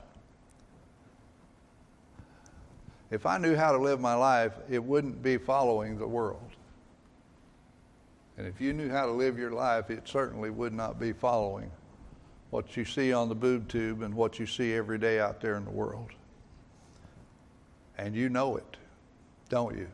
If 3.12 3.26
I 3.26 3.38
knew 3.38 3.58
how 3.58 3.74
to 3.74 3.78
live 3.78 4.00
my 4.00 4.16
life, 4.16 4.54
it 4.70 4.82
wouldn't 4.82 5.22
be 5.22 5.38
following 5.38 6.00
the 6.00 6.08
world. 6.08 6.50
And 8.38 8.48
if 8.48 8.62
you 8.62 8.72
knew 8.72 8.90
how 8.90 9.06
to 9.06 9.12
live 9.12 9.38
your 9.38 9.52
life, 9.52 9.90
it 9.90 10.08
certainly 10.08 10.50
would 10.50 10.74
not 10.74 10.98
be 10.98 11.12
following 11.12 11.70
what 12.56 12.78
you 12.78 12.86
see 12.86 13.12
on 13.12 13.28
the 13.28 13.36
boob 13.36 13.68
tube 13.68 14.02
and 14.02 14.14
what 14.14 14.40
you 14.40 14.46
see 14.46 14.74
every 14.74 14.98
day 14.98 15.20
out 15.20 15.42
there 15.42 15.58
in 15.58 15.66
the 15.66 15.72
world. 15.72 16.10
And 17.98 18.16
you 18.16 18.30
know 18.30 18.56
it, 18.56 18.78
don't 19.50 19.78
you? 19.78 19.90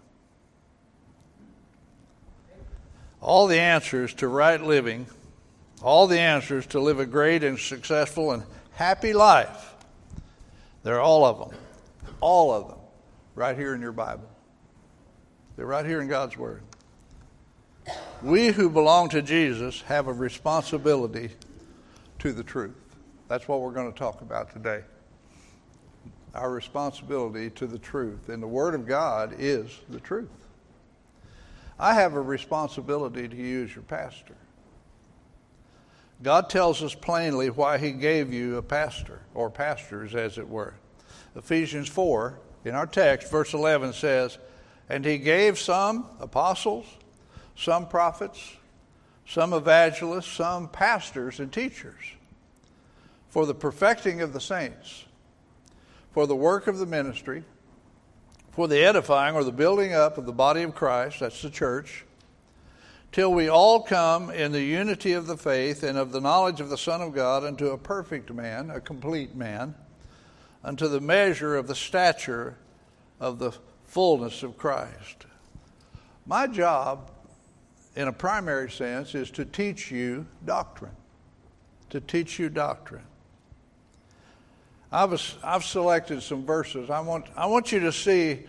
All 3.19 3.47
the 3.47 3.59
answers 3.59 4.13
to 4.15 4.27
right 4.27 4.61
living, 4.61 5.07
all 5.81 6.05
the 6.05 6.19
answers 6.19 6.67
to 6.67 6.79
live 6.79 6.99
a 6.99 7.05
great 7.07 7.43
and 7.43 7.57
successful 7.57 8.31
and 8.31 8.43
happy 8.73 9.13
life, 9.13 9.73
they're 10.83 11.01
all 11.01 11.25
of 11.25 11.39
them. 11.39 11.57
All 12.19 12.53
of 12.53 12.67
them. 12.67 12.77
Right 13.33 13.57
here 13.57 13.73
in 13.73 13.81
your 13.81 13.91
Bible. 13.91 14.29
They're 15.55 15.65
right 15.65 15.85
here 15.85 15.99
in 15.99 16.07
God's 16.07 16.37
Word. 16.37 16.61
We 18.21 18.49
who 18.49 18.69
belong 18.69 19.09
to 19.09 19.23
Jesus 19.23 19.81
have 19.87 20.05
a 20.05 20.13
responsibility 20.13 21.31
to 22.21 22.31
the 22.31 22.43
truth. 22.43 22.75
That's 23.27 23.47
what 23.47 23.61
we're 23.61 23.71
going 23.71 23.91
to 23.91 23.97
talk 23.97 24.21
about 24.21 24.53
today. 24.53 24.83
Our 26.35 26.51
responsibility 26.51 27.49
to 27.51 27.65
the 27.65 27.79
truth. 27.79 28.29
And 28.29 28.43
the 28.43 28.47
Word 28.47 28.75
of 28.75 28.85
God 28.85 29.33
is 29.39 29.79
the 29.89 29.99
truth. 29.99 30.29
I 31.79 31.95
have 31.95 32.13
a 32.13 32.21
responsibility 32.21 33.27
to 33.27 33.35
you 33.35 33.63
as 33.63 33.73
your 33.73 33.83
pastor. 33.83 34.35
God 36.21 36.47
tells 36.47 36.83
us 36.83 36.93
plainly 36.93 37.49
why 37.49 37.79
He 37.79 37.91
gave 37.91 38.31
you 38.31 38.57
a 38.57 38.61
pastor, 38.61 39.21
or 39.33 39.49
pastors, 39.49 40.13
as 40.13 40.37
it 40.37 40.47
were. 40.47 40.75
Ephesians 41.35 41.89
4, 41.89 42.37
in 42.65 42.75
our 42.75 42.85
text, 42.85 43.31
verse 43.31 43.55
11 43.55 43.93
says, 43.93 44.37
And 44.89 45.03
He 45.03 45.17
gave 45.17 45.57
some 45.57 46.05
apostles, 46.19 46.85
some 47.55 47.87
prophets, 47.87 48.57
some 49.31 49.53
evangelists, 49.53 50.29
some 50.29 50.67
pastors 50.67 51.39
and 51.39 51.53
teachers 51.53 51.95
for 53.29 53.45
the 53.45 53.53
perfecting 53.53 54.21
of 54.21 54.33
the 54.33 54.41
saints, 54.41 55.05
for 56.11 56.27
the 56.27 56.35
work 56.35 56.67
of 56.67 56.79
the 56.79 56.85
ministry, 56.85 57.45
for 58.51 58.67
the 58.67 58.83
edifying 58.83 59.33
or 59.33 59.45
the 59.45 59.51
building 59.51 59.93
up 59.93 60.17
of 60.17 60.25
the 60.25 60.33
body 60.33 60.63
of 60.63 60.75
Christ, 60.75 61.21
that's 61.21 61.41
the 61.41 61.49
church, 61.49 62.03
till 63.13 63.31
we 63.31 63.47
all 63.47 63.81
come 63.81 64.29
in 64.31 64.51
the 64.51 64.63
unity 64.63 65.13
of 65.13 65.27
the 65.27 65.37
faith 65.37 65.81
and 65.81 65.97
of 65.97 66.11
the 66.11 66.19
knowledge 66.19 66.59
of 66.59 66.67
the 66.67 66.77
Son 66.77 67.01
of 67.01 67.15
God 67.15 67.45
unto 67.45 67.69
a 67.69 67.77
perfect 67.77 68.33
man, 68.33 68.69
a 68.69 68.81
complete 68.81 69.33
man, 69.33 69.75
unto 70.61 70.89
the 70.89 70.99
measure 70.99 71.55
of 71.55 71.67
the 71.67 71.75
stature 71.75 72.57
of 73.21 73.39
the 73.39 73.53
fullness 73.85 74.43
of 74.43 74.57
Christ. 74.57 75.25
My 76.25 76.47
job, 76.47 77.11
in 77.95 78.07
a 78.07 78.13
primary 78.13 78.71
sense, 78.71 79.15
is 79.15 79.31
to 79.31 79.45
teach 79.45 79.91
you 79.91 80.25
doctrine. 80.45 80.95
To 81.89 81.99
teach 81.99 82.39
you 82.39 82.49
doctrine. 82.49 83.03
I've, 84.91 85.37
I've 85.43 85.63
selected 85.63 86.21
some 86.21 86.45
verses. 86.45 86.89
I 86.89 86.99
want, 86.99 87.25
I 87.35 87.45
want 87.45 87.71
you 87.71 87.79
to 87.81 87.91
see 87.91 88.41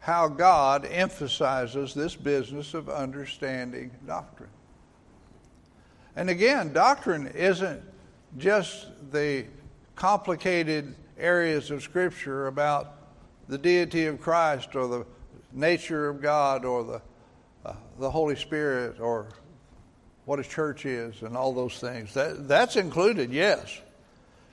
how 0.00 0.28
God 0.28 0.84
emphasizes 0.84 1.94
this 1.94 2.16
business 2.16 2.74
of 2.74 2.88
understanding 2.88 3.90
doctrine. 4.06 4.50
And 6.16 6.28
again, 6.28 6.72
doctrine 6.72 7.28
isn't 7.28 7.82
just 8.36 8.88
the 9.12 9.46
complicated 9.94 10.94
areas 11.18 11.70
of 11.70 11.82
Scripture 11.82 12.48
about 12.48 12.94
the 13.48 13.56
deity 13.56 14.06
of 14.06 14.20
Christ 14.20 14.74
or 14.74 14.88
the 14.88 15.06
nature 15.52 16.08
of 16.08 16.20
God 16.20 16.64
or 16.64 16.84
the, 16.84 17.02
uh, 17.64 17.74
the 17.98 18.10
Holy 18.10 18.36
Spirit 18.36 19.00
or 19.00 19.28
what 20.24 20.38
a 20.38 20.44
church 20.44 20.86
is 20.86 21.22
and 21.22 21.36
all 21.36 21.52
those 21.52 21.78
things. 21.78 22.14
That, 22.14 22.48
that's 22.48 22.76
included, 22.76 23.32
yes. 23.32 23.80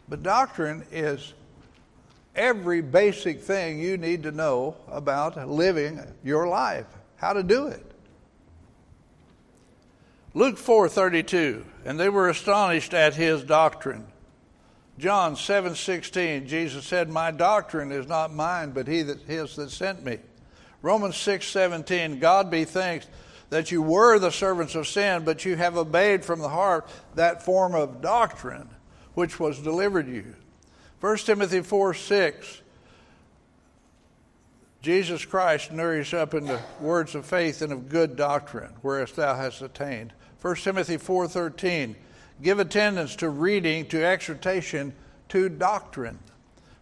But 0.08 0.24
doctrine 0.24 0.86
is 0.92 1.34
every 2.36 2.82
basic 2.82 3.42
thing 3.42 3.80
you 3.80 3.98
need 3.98 4.24
to 4.24 4.32
know 4.32 4.75
about 4.88 5.48
living 5.48 6.01
your 6.24 6.48
life, 6.48 6.88
how 7.18 7.34
to 7.34 7.44
do 7.44 7.68
it. 7.68 7.86
Luke 10.34 10.58
4:32 10.58 11.66
and 11.86 12.00
they 12.00 12.10
were 12.10 12.30
astonished 12.30 12.94
at 12.94 13.16
his 13.16 13.44
doctrine. 13.44 14.06
John 14.98 15.36
7:16 15.36 16.48
Jesus 16.48 16.86
said 16.86 17.10
my 17.10 17.32
doctrine 17.32 17.92
is 17.92 18.08
not 18.08 18.34
mine 18.34 18.72
but 18.72 18.88
he 18.88 19.01
that 19.01 19.22
his 19.22 19.56
that 19.56 19.72
sent 19.72 20.04
me. 20.04 20.20
Romans 20.81 21.15
6:17 21.15 22.19
God 22.19 22.50
be 22.50 22.65
thanked 22.65 23.07
that 23.50 23.71
you 23.71 23.81
were 23.81 24.19
the 24.19 24.31
servants 24.31 24.75
of 24.75 24.88
sin 24.88 25.24
but 25.24 25.45
you 25.45 25.55
have 25.55 25.77
obeyed 25.77 26.24
from 26.24 26.39
the 26.39 26.50
heart 26.50 26.88
that 27.15 27.43
form 27.43 27.75
of 27.75 28.01
doctrine 28.01 28.69
which 29.13 29.39
was 29.39 29.59
delivered 29.59 30.07
you. 30.07 30.36
1 31.01 31.17
Timothy 31.17 31.62
4 31.62 31.93
6. 31.93 32.62
Jesus 34.81 35.25
Christ 35.25 35.74
nourished 35.74 36.13
up 36.13 36.33
in 36.33 36.45
the 36.45 36.59
words 36.79 37.13
of 37.13 37.25
faith 37.25 37.62
and 37.62 37.74
of 37.74 37.89
good 37.89 38.15
doctrine, 38.15 38.71
whereas 38.81 39.12
thou 39.12 39.36
hast 39.36 39.62
attained. 39.62 40.13
1 40.41 40.55
Timothy 40.63 40.98
4:13 40.98 41.95
Give 42.41 42.59
attendance 42.59 43.17
to 43.17 43.29
reading, 43.29 43.86
to 43.88 44.05
exhortation, 44.05 44.93
to 45.27 45.50
doctrine. 45.50 46.19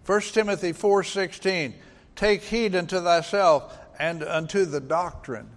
1 0.05 0.21
Timothy 0.33 0.73
4:16 0.73 1.73
Take 2.15 2.43
heed 2.43 2.75
unto 2.75 3.01
thyself 3.01 3.77
and 3.99 4.23
unto 4.23 4.65
the 4.65 4.79
doctrine. 4.79 5.49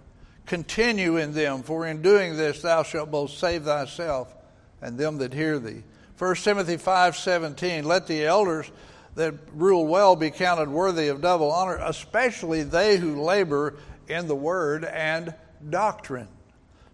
Continue 0.45 1.17
in 1.17 1.33
them, 1.33 1.63
for 1.63 1.85
in 1.85 2.01
doing 2.01 2.35
this 2.35 2.61
thou 2.61 2.83
shalt 2.83 3.11
both 3.11 3.31
save 3.31 3.63
thyself 3.63 4.33
and 4.81 4.97
them 4.97 5.17
that 5.19 5.33
hear 5.33 5.59
thee. 5.59 5.83
1 6.17 6.35
Timothy 6.35 6.77
5:17 6.77 7.83
Let 7.83 8.07
the 8.07 8.25
elders 8.25 8.71
that 9.15 9.33
rule 9.53 9.85
well 9.87 10.15
be 10.15 10.31
counted 10.31 10.69
worthy 10.69 11.07
of 11.07 11.21
double 11.21 11.51
honor, 11.51 11.77
especially 11.81 12.63
they 12.63 12.97
who 12.97 13.21
labor 13.21 13.75
in 14.07 14.27
the 14.27 14.35
word 14.35 14.85
and 14.85 15.33
doctrine. 15.69 16.27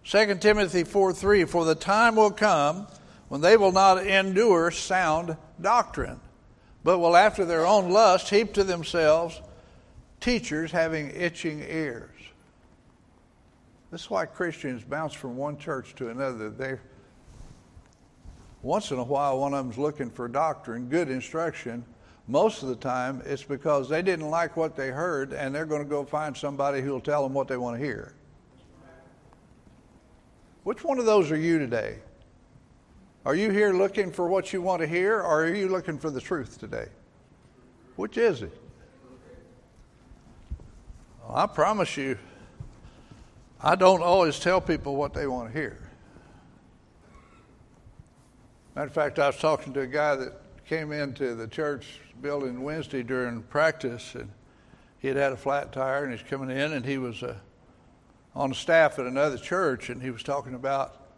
2 0.04 0.36
Timothy 0.36 0.84
4 0.84 1.12
3 1.12 1.44
For 1.44 1.64
the 1.64 1.74
time 1.74 2.16
will 2.16 2.30
come 2.30 2.86
when 3.28 3.40
they 3.40 3.56
will 3.56 3.72
not 3.72 4.06
endure 4.06 4.70
sound 4.70 5.36
doctrine, 5.60 6.20
but 6.82 6.98
will 6.98 7.16
after 7.16 7.44
their 7.44 7.66
own 7.66 7.90
lust 7.90 8.30
heap 8.30 8.54
to 8.54 8.64
themselves 8.64 9.40
teachers 10.20 10.70
having 10.70 11.10
itching 11.10 11.60
ears. 11.60 12.10
This 13.90 14.02
is 14.02 14.10
why 14.10 14.26
Christians 14.26 14.84
bounce 14.84 15.14
from 15.14 15.36
one 15.36 15.56
church 15.56 15.94
to 15.96 16.10
another. 16.10 16.50
They 16.50 16.78
once 18.62 18.90
in 18.90 18.98
a 18.98 19.04
while 19.04 19.38
one 19.38 19.54
of 19.54 19.64
them's 19.64 19.78
looking 19.78 20.10
for 20.10 20.28
doctrine, 20.28 20.88
good 20.88 21.08
instruction. 21.08 21.84
Most 22.26 22.62
of 22.62 22.68
the 22.68 22.76
time 22.76 23.22
it's 23.24 23.44
because 23.44 23.88
they 23.88 24.02
didn't 24.02 24.28
like 24.28 24.56
what 24.56 24.76
they 24.76 24.88
heard 24.88 25.32
and 25.32 25.54
they're 25.54 25.64
going 25.64 25.82
to 25.82 25.88
go 25.88 26.04
find 26.04 26.36
somebody 26.36 26.82
who'll 26.82 27.00
tell 27.00 27.22
them 27.22 27.32
what 27.32 27.48
they 27.48 27.56
want 27.56 27.78
to 27.78 27.84
hear. 27.84 28.14
Which 30.64 30.84
one 30.84 30.98
of 30.98 31.06
those 31.06 31.30
are 31.30 31.36
you 31.36 31.58
today? 31.58 31.98
Are 33.24 33.34
you 33.34 33.50
here 33.50 33.72
looking 33.72 34.12
for 34.12 34.28
what 34.28 34.52
you 34.52 34.60
want 34.60 34.80
to 34.82 34.86
hear, 34.86 35.18
or 35.18 35.44
are 35.44 35.54
you 35.54 35.68
looking 35.68 35.98
for 35.98 36.10
the 36.10 36.20
truth 36.20 36.58
today? 36.58 36.88
Which 37.96 38.18
is 38.18 38.42
it? 38.42 38.52
I 41.28 41.46
promise 41.46 41.96
you, 41.96 42.18
I 43.60 43.74
don't 43.74 44.02
always 44.02 44.38
tell 44.38 44.60
people 44.60 44.96
what 44.96 45.12
they 45.12 45.26
want 45.26 45.52
to 45.52 45.58
hear. 45.58 45.78
Matter 48.74 48.86
of 48.86 48.94
fact, 48.94 49.18
I 49.18 49.26
was 49.26 49.36
talking 49.36 49.72
to 49.74 49.80
a 49.80 49.86
guy 49.86 50.16
that 50.16 50.32
came 50.66 50.92
into 50.92 51.34
the 51.34 51.48
church 51.48 52.00
building 52.22 52.62
Wednesday 52.62 53.02
during 53.02 53.42
practice, 53.42 54.14
and 54.14 54.30
he 55.00 55.08
had 55.08 55.16
had 55.16 55.32
a 55.32 55.36
flat 55.36 55.72
tire, 55.72 56.04
and 56.04 56.12
he's 56.12 56.28
coming 56.28 56.50
in, 56.50 56.72
and 56.72 56.84
he 56.84 56.98
was. 56.98 57.22
Uh, 57.22 57.34
on 58.38 58.54
staff 58.54 59.00
at 59.00 59.06
another 59.06 59.36
church, 59.36 59.90
and 59.90 60.00
he 60.00 60.10
was 60.10 60.22
talking 60.22 60.54
about 60.54 61.08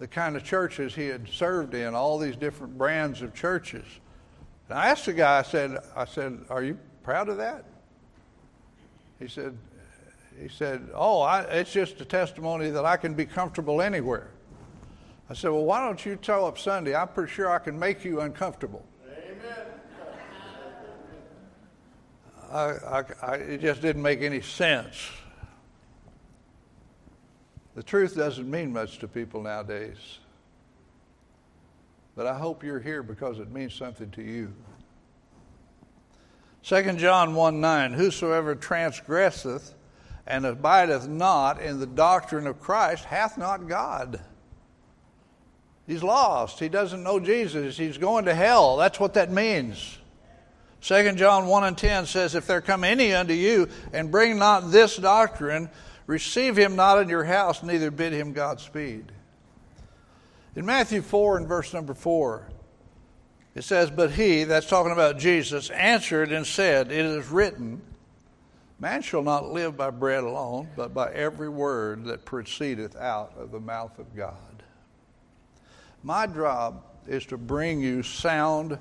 the 0.00 0.08
kind 0.08 0.34
of 0.34 0.42
churches 0.42 0.92
he 0.92 1.06
had 1.06 1.28
served 1.28 1.72
in, 1.72 1.94
all 1.94 2.18
these 2.18 2.34
different 2.34 2.76
brands 2.76 3.22
of 3.22 3.32
churches. 3.32 3.84
And 4.68 4.76
I 4.76 4.88
asked 4.88 5.06
the 5.06 5.12
guy, 5.12 5.38
I 5.38 5.42
said, 5.42 5.78
I 5.94 6.04
said, 6.04 6.44
Are 6.50 6.64
you 6.64 6.76
proud 7.04 7.28
of 7.28 7.36
that? 7.36 7.64
He 9.24 9.30
said, 9.30 9.56
he 10.38 10.48
said, 10.48 10.90
Oh, 10.92 11.22
I, 11.22 11.40
it's 11.44 11.72
just 11.72 11.98
a 12.02 12.04
testimony 12.04 12.68
that 12.68 12.84
I 12.84 12.98
can 12.98 13.14
be 13.14 13.24
comfortable 13.24 13.80
anywhere. 13.80 14.28
I 15.30 15.32
said, 15.32 15.48
Well, 15.48 15.64
why 15.64 15.82
don't 15.82 16.04
you 16.04 16.16
tell 16.16 16.44
up 16.44 16.58
Sunday? 16.58 16.94
I'm 16.94 17.08
pretty 17.08 17.32
sure 17.32 17.50
I 17.50 17.58
can 17.58 17.78
make 17.78 18.04
you 18.04 18.20
uncomfortable. 18.20 18.84
Amen. 19.08 19.66
I, 22.52 22.60
I, 22.60 23.04
I, 23.22 23.34
it 23.36 23.62
just 23.62 23.80
didn't 23.80 24.02
make 24.02 24.20
any 24.20 24.42
sense. 24.42 25.08
The 27.74 27.82
truth 27.82 28.14
doesn't 28.14 28.50
mean 28.50 28.74
much 28.74 28.98
to 28.98 29.08
people 29.08 29.40
nowadays. 29.40 30.18
But 32.14 32.26
I 32.26 32.36
hope 32.36 32.62
you're 32.62 32.78
here 32.78 33.02
because 33.02 33.38
it 33.38 33.50
means 33.50 33.72
something 33.72 34.10
to 34.10 34.22
you. 34.22 34.52
2 36.64 36.94
John 36.94 37.34
1 37.34 37.60
9 37.60 37.92
Whosoever 37.92 38.54
transgresseth 38.54 39.74
and 40.26 40.46
abideth 40.46 41.06
not 41.08 41.60
in 41.60 41.78
the 41.78 41.86
doctrine 41.86 42.46
of 42.46 42.60
Christ 42.60 43.04
hath 43.04 43.36
not 43.36 43.68
God. 43.68 44.20
He's 45.86 46.02
lost. 46.02 46.58
He 46.60 46.70
doesn't 46.70 47.02
know 47.02 47.20
Jesus. 47.20 47.76
He's 47.76 47.98
going 47.98 48.24
to 48.24 48.34
hell. 48.34 48.78
That's 48.78 48.98
what 48.98 49.14
that 49.14 49.30
means. 49.30 49.98
2 50.80 51.12
John 51.12 51.46
1 51.46 51.64
and 51.64 51.76
10 51.76 52.06
says, 52.06 52.34
If 52.34 52.46
there 52.46 52.62
come 52.62 52.84
any 52.84 53.12
unto 53.12 53.34
you 53.34 53.68
and 53.92 54.10
bring 54.10 54.38
not 54.38 54.70
this 54.70 54.96
doctrine, 54.96 55.68
Receive 56.06 56.56
him 56.56 56.76
not 56.76 57.00
in 57.00 57.08
your 57.08 57.24
house, 57.24 57.62
neither 57.62 57.90
bid 57.90 58.12
him 58.12 58.32
Godspeed. 58.32 59.10
In 60.54 60.66
Matthew 60.66 61.02
4 61.02 61.38
and 61.38 61.48
verse 61.48 61.72
number 61.72 61.94
4, 61.94 62.46
it 63.54 63.62
says, 63.62 63.90
But 63.90 64.12
he, 64.12 64.44
that's 64.44 64.68
talking 64.68 64.92
about 64.92 65.18
Jesus, 65.18 65.70
answered 65.70 66.32
and 66.32 66.46
said, 66.46 66.90
It 66.90 67.04
is 67.04 67.28
written, 67.28 67.80
Man 68.78 69.02
shall 69.02 69.22
not 69.22 69.52
live 69.52 69.76
by 69.76 69.90
bread 69.90 70.24
alone, 70.24 70.68
but 70.76 70.92
by 70.92 71.12
every 71.12 71.48
word 71.48 72.04
that 72.04 72.24
proceedeth 72.24 72.96
out 72.96 73.32
of 73.36 73.50
the 73.52 73.60
mouth 73.60 73.98
of 73.98 74.14
God. 74.16 74.34
My 76.02 76.26
job 76.26 76.82
is 77.06 77.24
to 77.26 77.38
bring 77.38 77.80
you 77.80 78.02
sound 78.02 78.78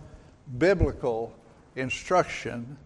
biblical 0.58 1.34
instruction 1.76 2.78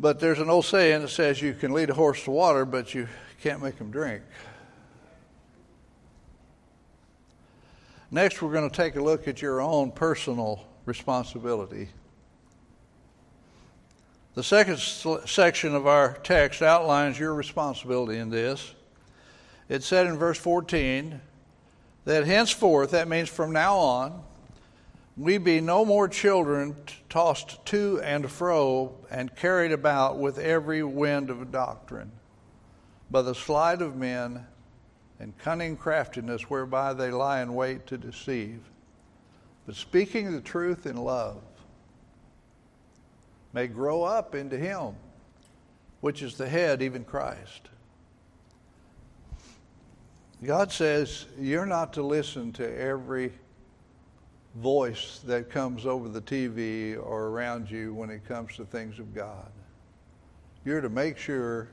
But 0.00 0.18
there's 0.18 0.38
an 0.38 0.48
old 0.48 0.64
saying 0.64 1.02
that 1.02 1.08
says 1.08 1.42
you 1.42 1.52
can 1.52 1.74
lead 1.74 1.90
a 1.90 1.94
horse 1.94 2.24
to 2.24 2.30
water, 2.30 2.64
but 2.64 2.94
you 2.94 3.06
can't 3.42 3.62
make 3.62 3.76
him 3.76 3.90
drink. 3.90 4.22
Next, 8.12 8.42
we're 8.42 8.52
going 8.52 8.68
to 8.68 8.76
take 8.76 8.96
a 8.96 9.02
look 9.02 9.28
at 9.28 9.40
your 9.40 9.60
own 9.60 9.92
personal 9.92 10.66
responsibility. 10.84 11.88
The 14.34 14.42
second 14.42 14.78
section 14.78 15.76
of 15.76 15.86
our 15.86 16.14
text 16.24 16.60
outlines 16.60 17.18
your 17.18 17.34
responsibility 17.34 18.18
in 18.18 18.30
this. 18.30 18.74
It 19.68 19.84
said 19.84 20.08
in 20.08 20.18
verse 20.18 20.38
14 20.38 21.20
that 22.04 22.26
henceforth, 22.26 22.90
that 22.90 23.06
means 23.06 23.28
from 23.28 23.52
now 23.52 23.76
on, 23.76 24.22
we 25.16 25.38
be 25.38 25.60
no 25.60 25.84
more 25.84 26.08
children 26.08 26.74
tossed 27.08 27.64
to 27.66 28.00
and 28.02 28.28
fro 28.28 28.92
and 29.10 29.34
carried 29.36 29.70
about 29.70 30.18
with 30.18 30.38
every 30.38 30.82
wind 30.82 31.30
of 31.30 31.52
doctrine, 31.52 32.10
by 33.10 33.22
the 33.22 33.34
sleight 33.34 33.82
of 33.82 33.94
men 33.94 34.46
and 35.20 35.36
cunning 35.38 35.76
craftiness 35.76 36.48
whereby 36.48 36.94
they 36.94 37.10
lie 37.10 37.42
in 37.42 37.54
wait 37.54 37.86
to 37.86 37.98
deceive. 37.98 38.60
But 39.66 39.76
speaking 39.76 40.32
the 40.32 40.40
truth 40.40 40.86
in 40.86 40.96
love 40.96 41.42
may 43.52 43.66
grow 43.66 44.02
up 44.02 44.34
into 44.34 44.56
Him, 44.56 44.94
which 46.00 46.22
is 46.22 46.36
the 46.36 46.48
head, 46.48 46.80
even 46.80 47.04
Christ. 47.04 47.68
God 50.42 50.72
says 50.72 51.26
you're 51.38 51.66
not 51.66 51.92
to 51.92 52.02
listen 52.02 52.50
to 52.54 52.80
every 52.80 53.30
voice 54.56 55.20
that 55.26 55.50
comes 55.50 55.84
over 55.84 56.08
the 56.08 56.22
TV 56.22 56.96
or 56.96 57.26
around 57.26 57.70
you 57.70 57.92
when 57.92 58.08
it 58.08 58.26
comes 58.26 58.56
to 58.56 58.64
things 58.64 58.98
of 58.98 59.14
God. 59.14 59.50
You're 60.64 60.80
to 60.80 60.88
make 60.88 61.18
sure 61.18 61.68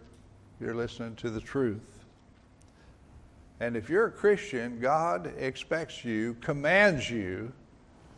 you're 0.59 0.75
listening 0.75 1.15
to 1.15 1.29
the 1.29 1.41
truth. 1.41 1.96
And 3.59 3.75
if 3.75 3.89
you're 3.89 4.07
a 4.07 4.11
Christian, 4.11 4.79
God 4.79 5.33
expects 5.37 6.05
you, 6.05 6.35
commands 6.41 7.09
you 7.09 7.51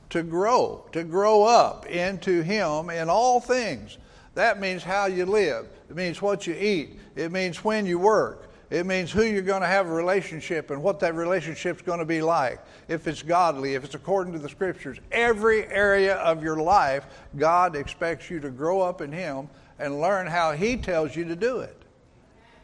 to 0.09 0.23
grow, 0.23 0.85
to 0.91 1.03
grow 1.03 1.43
up 1.43 1.85
into 1.85 2.41
Him 2.41 2.89
in 2.89 3.09
all 3.09 3.39
things. 3.39 3.97
That 4.35 4.59
means 4.59 4.83
how 4.83 5.05
you 5.05 5.25
live, 5.25 5.67
it 5.89 5.95
means 5.95 6.21
what 6.21 6.45
you 6.45 6.55
eat, 6.55 6.99
it 7.15 7.31
means 7.31 7.63
when 7.63 7.85
you 7.85 7.99
work, 7.99 8.49
it 8.69 8.85
means 8.85 9.11
who 9.11 9.23
you're 9.23 9.41
going 9.41 9.61
to 9.61 9.67
have 9.67 9.87
a 9.87 9.93
relationship 9.93 10.69
and 10.69 10.83
what 10.83 10.99
that 10.99 11.15
relationship's 11.15 11.81
going 11.81 11.99
to 11.99 12.05
be 12.05 12.21
like. 12.21 12.59
If 12.87 13.07
it's 13.07 13.23
godly, 13.23 13.73
if 13.75 13.83
it's 13.83 13.95
according 13.95 14.33
to 14.33 14.39
the 14.39 14.49
scriptures, 14.49 14.99
every 15.11 15.65
area 15.67 16.15
of 16.17 16.43
your 16.43 16.57
life, 16.57 17.05
God 17.37 17.75
expects 17.75 18.29
you 18.29 18.39
to 18.41 18.49
grow 18.49 18.81
up 18.81 19.01
in 19.01 19.11
Him 19.11 19.49
and 19.79 19.99
learn 20.01 20.27
how 20.27 20.51
He 20.51 20.77
tells 20.77 21.15
you 21.15 21.25
to 21.25 21.35
do 21.35 21.59
it. 21.59 21.81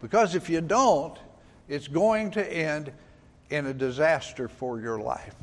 Because 0.02 0.36
if 0.36 0.50
you 0.50 0.62
don't, 0.62 1.18
it's 1.68 1.88
going 1.88 2.32
to 2.32 2.54
end 2.54 2.92
in 3.50 3.66
a 3.68 3.74
disaster 3.74 4.48
for 4.48 4.80
your 4.80 5.00
life. 5.00 5.36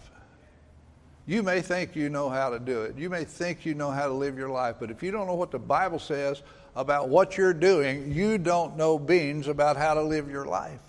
You 1.27 1.43
may 1.43 1.61
think 1.61 1.95
you 1.95 2.09
know 2.09 2.29
how 2.29 2.51
to 2.51 2.59
do 2.59 2.83
it. 2.83 2.97
You 2.99 3.09
may 3.09 3.25
think 3.25 3.65
you 3.65 3.75
know 3.75 3.91
how 3.91 4.09
to 4.09 4.13
live 4.13 4.37
your 4.37 4.49
life, 4.49 4.77
but 4.81 4.91
if 4.91 5.03
you 5.03 5.11
don't 5.11 5.27
know 5.27 5.35
what 5.35 5.53
the 5.53 5.59
Bible 5.59 6.01
says 6.01 6.43
about 6.75 7.09
what 7.09 7.37
you're 7.37 7.55
doing, 7.55 8.13
you 8.13 8.39
don't 8.39 8.77
know 8.77 8.99
beans 8.99 9.47
about 9.47 9.77
how 9.77 9.95
to 9.95 10.03
live 10.03 10.29
your 10.29 10.47
life. 10.47 10.81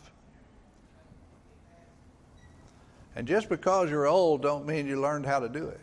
And 3.15 3.28
just 3.28 3.48
because 3.48 3.91
you're 3.91 4.08
old 4.08 4.41
don't 4.41 4.65
mean 4.65 4.88
you 4.88 5.00
learned 5.00 5.26
how 5.26 5.39
to 5.39 5.50
do 5.50 5.67
it. 5.67 5.80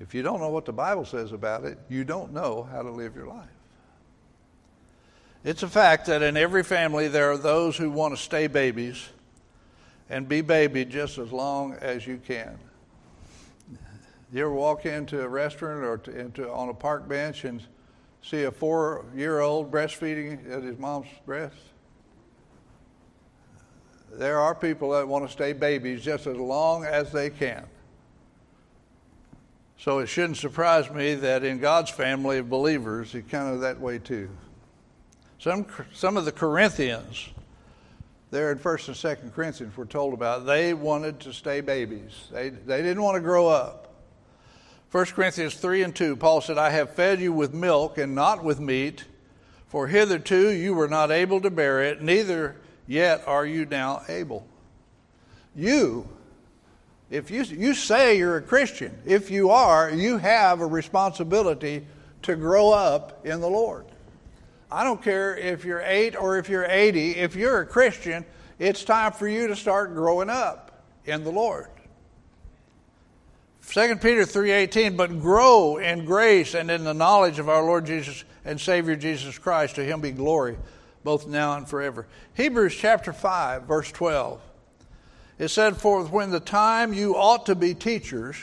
If 0.00 0.14
you 0.14 0.22
don't 0.22 0.40
know 0.40 0.48
what 0.48 0.64
the 0.64 0.72
Bible 0.72 1.04
says 1.04 1.30
about 1.30 1.64
it, 1.64 1.78
you 1.88 2.02
don't 2.02 2.32
know 2.32 2.68
how 2.72 2.82
to 2.82 2.90
live 2.90 3.14
your 3.14 3.28
life. 3.28 3.46
It's 5.44 5.64
a 5.64 5.68
fact 5.68 6.06
that 6.06 6.22
in 6.22 6.36
every 6.36 6.62
family 6.62 7.08
there 7.08 7.32
are 7.32 7.36
those 7.36 7.76
who 7.76 7.90
want 7.90 8.16
to 8.16 8.22
stay 8.22 8.46
babies 8.46 9.08
and 10.08 10.28
be 10.28 10.40
baby 10.40 10.84
just 10.84 11.18
as 11.18 11.32
long 11.32 11.72
as 11.74 12.06
you 12.06 12.20
can. 12.24 12.58
You 14.32 14.42
ever 14.44 14.52
walk 14.52 14.86
into 14.86 15.20
a 15.20 15.28
restaurant 15.28 15.84
or 15.84 15.98
to, 15.98 16.18
into, 16.18 16.50
on 16.50 16.68
a 16.68 16.74
park 16.74 17.08
bench 17.08 17.44
and 17.44 17.60
see 18.22 18.44
a 18.44 18.52
four 18.52 19.04
year 19.14 19.40
old 19.40 19.70
breastfeeding 19.70 20.50
at 20.50 20.62
his 20.62 20.78
mom's 20.78 21.08
breast? 21.26 21.56
There 24.12 24.38
are 24.38 24.54
people 24.54 24.90
that 24.90 25.08
want 25.08 25.26
to 25.26 25.32
stay 25.32 25.52
babies 25.52 26.02
just 26.02 26.26
as 26.26 26.36
long 26.36 26.84
as 26.84 27.10
they 27.10 27.30
can. 27.30 27.64
So 29.76 29.98
it 29.98 30.06
shouldn't 30.06 30.36
surprise 30.36 30.88
me 30.90 31.14
that 31.16 31.42
in 31.42 31.58
God's 31.58 31.90
family 31.90 32.38
of 32.38 32.48
believers, 32.48 33.14
it's 33.16 33.28
kind 33.28 33.52
of 33.52 33.60
that 33.62 33.80
way 33.80 33.98
too. 33.98 34.30
Some, 35.42 35.66
some 35.92 36.16
of 36.16 36.24
the 36.24 36.30
Corinthians, 36.30 37.30
there 38.30 38.52
in 38.52 38.60
1st 38.60 38.86
and 38.86 38.96
2nd 38.96 39.34
Corinthians, 39.34 39.76
we're 39.76 39.86
told 39.86 40.14
about, 40.14 40.46
they 40.46 40.72
wanted 40.72 41.18
to 41.18 41.32
stay 41.32 41.60
babies. 41.60 42.28
They, 42.30 42.50
they 42.50 42.80
didn't 42.80 43.02
want 43.02 43.16
to 43.16 43.20
grow 43.20 43.48
up. 43.48 43.92
1 44.92 45.04
Corinthians 45.06 45.54
3 45.54 45.82
and 45.82 45.96
2, 45.96 46.14
Paul 46.14 46.42
said, 46.42 46.58
I 46.58 46.70
have 46.70 46.94
fed 46.94 47.20
you 47.20 47.32
with 47.32 47.52
milk 47.52 47.98
and 47.98 48.14
not 48.14 48.44
with 48.44 48.60
meat, 48.60 49.04
for 49.66 49.88
hitherto 49.88 50.50
you 50.50 50.74
were 50.74 50.86
not 50.86 51.10
able 51.10 51.40
to 51.40 51.50
bear 51.50 51.82
it, 51.82 52.00
neither 52.00 52.54
yet 52.86 53.24
are 53.26 53.44
you 53.44 53.66
now 53.66 54.04
able. 54.08 54.46
You, 55.56 56.08
if 57.10 57.32
you, 57.32 57.42
you 57.42 57.74
say 57.74 58.16
you're 58.16 58.36
a 58.36 58.42
Christian, 58.42 58.96
if 59.04 59.28
you 59.28 59.50
are, 59.50 59.90
you 59.90 60.18
have 60.18 60.60
a 60.60 60.66
responsibility 60.66 61.84
to 62.22 62.36
grow 62.36 62.70
up 62.70 63.26
in 63.26 63.40
the 63.40 63.50
Lord. 63.50 63.86
I 64.72 64.84
don't 64.84 65.02
care 65.02 65.36
if 65.36 65.66
you're 65.66 65.82
eight 65.84 66.16
or 66.16 66.38
if 66.38 66.48
you're 66.48 66.64
80, 66.64 67.16
if 67.16 67.36
you're 67.36 67.60
a 67.60 67.66
Christian, 67.66 68.24
it's 68.58 68.84
time 68.84 69.12
for 69.12 69.28
you 69.28 69.48
to 69.48 69.56
start 69.56 69.94
growing 69.94 70.30
up 70.30 70.82
in 71.04 71.24
the 71.24 71.30
Lord. 71.30 71.68
2 73.66 73.96
Peter 73.96 74.24
3:18 74.24 74.96
but 74.96 75.20
grow 75.20 75.76
in 75.76 76.06
grace 76.06 76.54
and 76.54 76.70
in 76.70 76.84
the 76.84 76.94
knowledge 76.94 77.38
of 77.38 77.48
our 77.48 77.62
Lord 77.62 77.84
Jesus 77.84 78.24
and 78.44 78.60
Savior 78.60 78.96
Jesus 78.96 79.38
Christ 79.38 79.76
to 79.76 79.84
him 79.84 80.00
be 80.00 80.10
glory 80.10 80.56
both 81.04 81.26
now 81.26 81.56
and 81.56 81.68
forever. 81.68 82.06
Hebrews 82.34 82.74
chapter 82.74 83.12
5 83.12 83.64
verse 83.64 83.92
12. 83.92 84.40
It 85.38 85.48
said 85.48 85.76
for 85.76 86.04
when 86.04 86.30
the 86.30 86.40
time 86.40 86.94
you 86.94 87.14
ought 87.14 87.46
to 87.46 87.54
be 87.54 87.74
teachers 87.74 88.36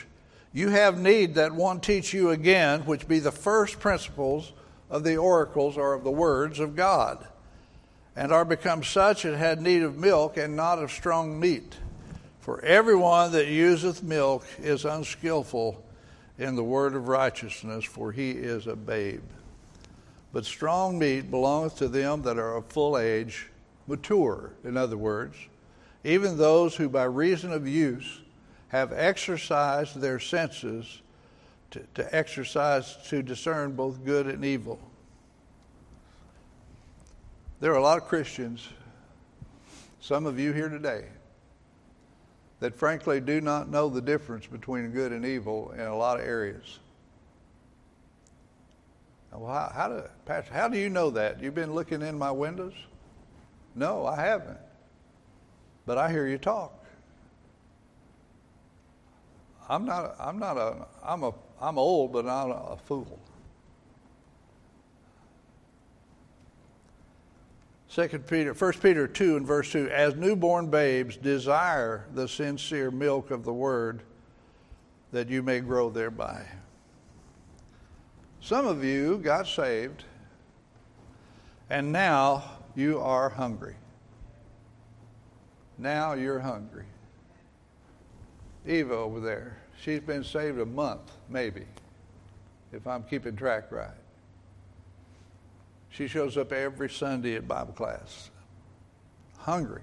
you 0.54 0.70
have 0.70 1.00
need 1.00 1.36
that 1.36 1.54
one 1.54 1.80
teach 1.80 2.14
you 2.14 2.30
again 2.30 2.82
which 2.82 3.08
be 3.08 3.20
the 3.20 3.32
first 3.32 3.80
principles 3.80 4.54
of 4.90 5.04
the 5.04 5.18
oracles 5.18 5.78
or 5.78 5.94
of 5.94 6.04
the 6.04 6.12
words 6.12 6.60
of 6.60 6.76
God, 6.76 7.26
and 8.16 8.32
are 8.32 8.46
become 8.46 8.84
such 8.84 9.26
as 9.26 9.38
had 9.38 9.62
need 9.62 9.84
of 9.84 9.98
milk 9.98 10.38
and 10.38 10.56
not 10.56 10.80
of 10.80 10.92
strong 10.92 11.40
meat. 11.40 11.78
For 12.42 12.64
everyone 12.64 13.32
that 13.34 13.48
useth 13.48 14.02
milk 14.02 14.46
is 14.60 14.86
unskillful 14.86 15.84
in 16.38 16.56
the 16.56 16.64
word 16.64 16.96
of 16.96 17.08
righteousness, 17.08 17.86
for 17.86 18.12
he 18.12 18.32
is 18.32 18.66
a 18.66 18.76
babe. 18.76 19.22
But 20.34 20.46
strong 20.46 20.98
meat 20.98 21.30
belongeth 21.30 21.78
to 21.78 21.88
them 21.88 22.22
that 22.24 22.38
are 22.38 22.56
of 22.56 22.66
full 22.66 22.98
age, 22.98 23.48
mature, 23.88 24.52
in 24.64 24.78
other 24.78 24.98
words, 24.98 25.36
even 26.04 26.38
those 26.38 26.76
who 26.76 26.88
by 26.88 27.04
reason 27.04 27.52
of 27.52 27.68
use 27.68 28.22
have 28.70 28.94
exercised 28.94 30.00
their 30.00 30.20
senses 30.20 31.02
to, 31.72 31.82
to 31.96 32.16
exercise 32.16 32.98
to 33.10 33.22
discern 33.22 33.74
both 33.74 34.04
good 34.04 34.28
and 34.28 34.44
evil. 34.44 34.80
There 37.60 37.72
are 37.72 37.78
a 37.78 37.82
lot 37.82 37.98
of 37.98 38.08
Christians, 38.08 38.68
some 40.00 40.26
of 40.26 40.40
you 40.40 40.54
here 40.54 40.70
today, 40.70 41.06
that 42.60 42.76
frankly 42.76 43.20
do 43.20 43.42
not 43.42 43.70
know 43.70 43.90
the 43.90 44.02
difference 44.02 44.48
between 44.48 44.92
good 44.92 45.12
and 45.12 45.26
evil 45.26 45.72
in 45.72 45.82
a 45.82 45.96
lot 45.96 46.20
of 46.20 46.26
areas. 46.26 46.80
Well, 49.32 49.54
how, 49.54 49.72
how, 49.74 49.88
do, 49.90 50.04
Pastor, 50.26 50.54
how 50.54 50.68
do 50.68 50.78
you 50.78 50.90
know 50.90 51.12
that? 51.12 51.42
You've 51.42 51.56
been 51.56 51.74
looking 51.74 52.02
in 52.02 52.18
my 52.18 52.32
windows? 52.32 52.74
No, 53.76 54.06
I 54.06 54.16
haven't. 54.16 54.58
But 55.86 55.98
I 55.98 56.12
hear 56.12 56.28
you 56.28 56.38
talk. 56.38 56.74
I'm 59.70 59.86
not. 59.86 60.16
I'm 60.20 60.40
not 60.40 60.58
a. 60.58 60.88
I'm 61.04 61.24
a. 61.24 61.34
I'm 61.62 61.78
old, 61.78 62.14
but 62.14 62.26
not 62.26 62.50
a, 62.50 62.78
fool. 62.78 63.20
Second 67.88 68.28
Peter, 68.28 68.54
1 68.54 68.74
Peter 68.74 69.08
2 69.08 69.38
and 69.38 69.46
verse 69.46 69.72
2, 69.72 69.90
as 69.90 70.16
newborn 70.16 70.70
babes 70.70 71.18
desire 71.18 72.06
the 72.14 72.28
sincere 72.28 72.92
milk 72.92 73.32
of 73.32 73.44
the 73.44 73.54
word 73.54 74.04
that 75.12 75.28
you 75.28 75.42
may 75.42 75.60
grow 75.60 75.90
thereby. 75.90 76.46
Some 78.42 78.68
of 78.68 78.84
you 78.84 79.18
got 79.18 79.48
saved 79.48 80.04
and 81.70 81.92
now 81.92 82.44
you 82.76 83.00
are 83.00 83.30
hungry. 83.30 83.76
Now 85.78 86.14
you're 86.14 86.40
hungry. 86.40 86.86
Eva 88.66 88.94
over 88.94 89.20
there, 89.20 89.58
she's 89.82 90.02
been 90.02 90.24
saved 90.24 90.60
a 90.60 90.66
month, 90.66 91.12
maybe, 91.30 91.66
if 92.72 92.86
I'm 92.88 93.04
keeping 93.04 93.36
track 93.36 93.72
right. 93.72 93.90
She 95.90 96.08
shows 96.08 96.38
up 96.38 96.52
every 96.52 96.90
Sunday 96.90 97.36
at 97.36 97.48
Bible 97.48 97.74
class, 97.74 98.30
hungry, 99.38 99.82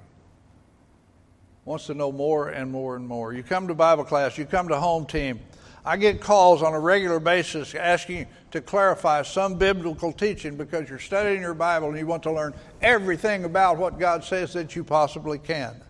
wants 1.64 1.86
to 1.86 1.94
know 1.94 2.12
more 2.12 2.48
and 2.48 2.70
more 2.70 2.96
and 2.96 3.06
more. 3.06 3.32
You 3.32 3.42
come 3.42 3.66
to 3.68 3.74
Bible 3.74 4.04
class, 4.04 4.38
you 4.38 4.46
come 4.46 4.68
to 4.68 4.76
home 4.76 5.04
team. 5.04 5.40
I 5.84 5.96
get 5.96 6.20
calls 6.20 6.62
on 6.62 6.74
a 6.74 6.80
regular 6.80 7.20
basis 7.20 7.74
asking 7.74 8.26
to 8.50 8.60
clarify 8.60 9.22
some 9.22 9.54
biblical 9.54 10.12
teaching 10.12 10.56
because 10.56 10.88
you're 10.88 10.98
studying 10.98 11.40
your 11.40 11.54
Bible 11.54 11.88
and 11.88 11.98
you 11.98 12.06
want 12.06 12.24
to 12.24 12.32
learn 12.32 12.54
everything 12.82 13.44
about 13.44 13.78
what 13.78 13.98
God 13.98 14.24
says 14.24 14.52
that 14.54 14.74
you 14.74 14.82
possibly 14.82 15.38
can. 15.38 15.80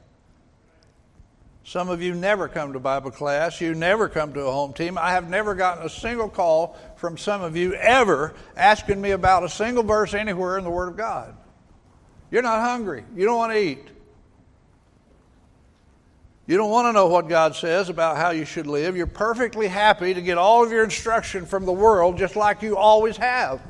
Some 1.66 1.88
of 1.88 2.00
you 2.00 2.14
never 2.14 2.46
come 2.46 2.74
to 2.74 2.78
Bible 2.78 3.10
class. 3.10 3.60
You 3.60 3.74
never 3.74 4.08
come 4.08 4.32
to 4.34 4.42
a 4.42 4.52
home 4.52 4.72
team. 4.72 4.96
I 4.96 5.10
have 5.10 5.28
never 5.28 5.52
gotten 5.52 5.84
a 5.84 5.88
single 5.88 6.28
call 6.28 6.78
from 6.94 7.18
some 7.18 7.42
of 7.42 7.56
you 7.56 7.74
ever 7.74 8.34
asking 8.56 9.00
me 9.00 9.10
about 9.10 9.42
a 9.42 9.48
single 9.48 9.82
verse 9.82 10.14
anywhere 10.14 10.58
in 10.58 10.64
the 10.64 10.70
Word 10.70 10.90
of 10.90 10.96
God. 10.96 11.36
You're 12.30 12.42
not 12.42 12.60
hungry. 12.60 13.04
You 13.16 13.24
don't 13.24 13.36
want 13.36 13.52
to 13.52 13.58
eat. 13.58 13.84
You 16.46 16.56
don't 16.56 16.70
want 16.70 16.86
to 16.86 16.92
know 16.92 17.08
what 17.08 17.28
God 17.28 17.56
says 17.56 17.88
about 17.88 18.16
how 18.16 18.30
you 18.30 18.44
should 18.44 18.68
live. 18.68 18.96
You're 18.96 19.08
perfectly 19.08 19.66
happy 19.66 20.14
to 20.14 20.22
get 20.22 20.38
all 20.38 20.62
of 20.62 20.70
your 20.70 20.84
instruction 20.84 21.46
from 21.46 21.66
the 21.66 21.72
world 21.72 22.16
just 22.16 22.36
like 22.36 22.62
you 22.62 22.76
always 22.76 23.16
have. 23.16 23.60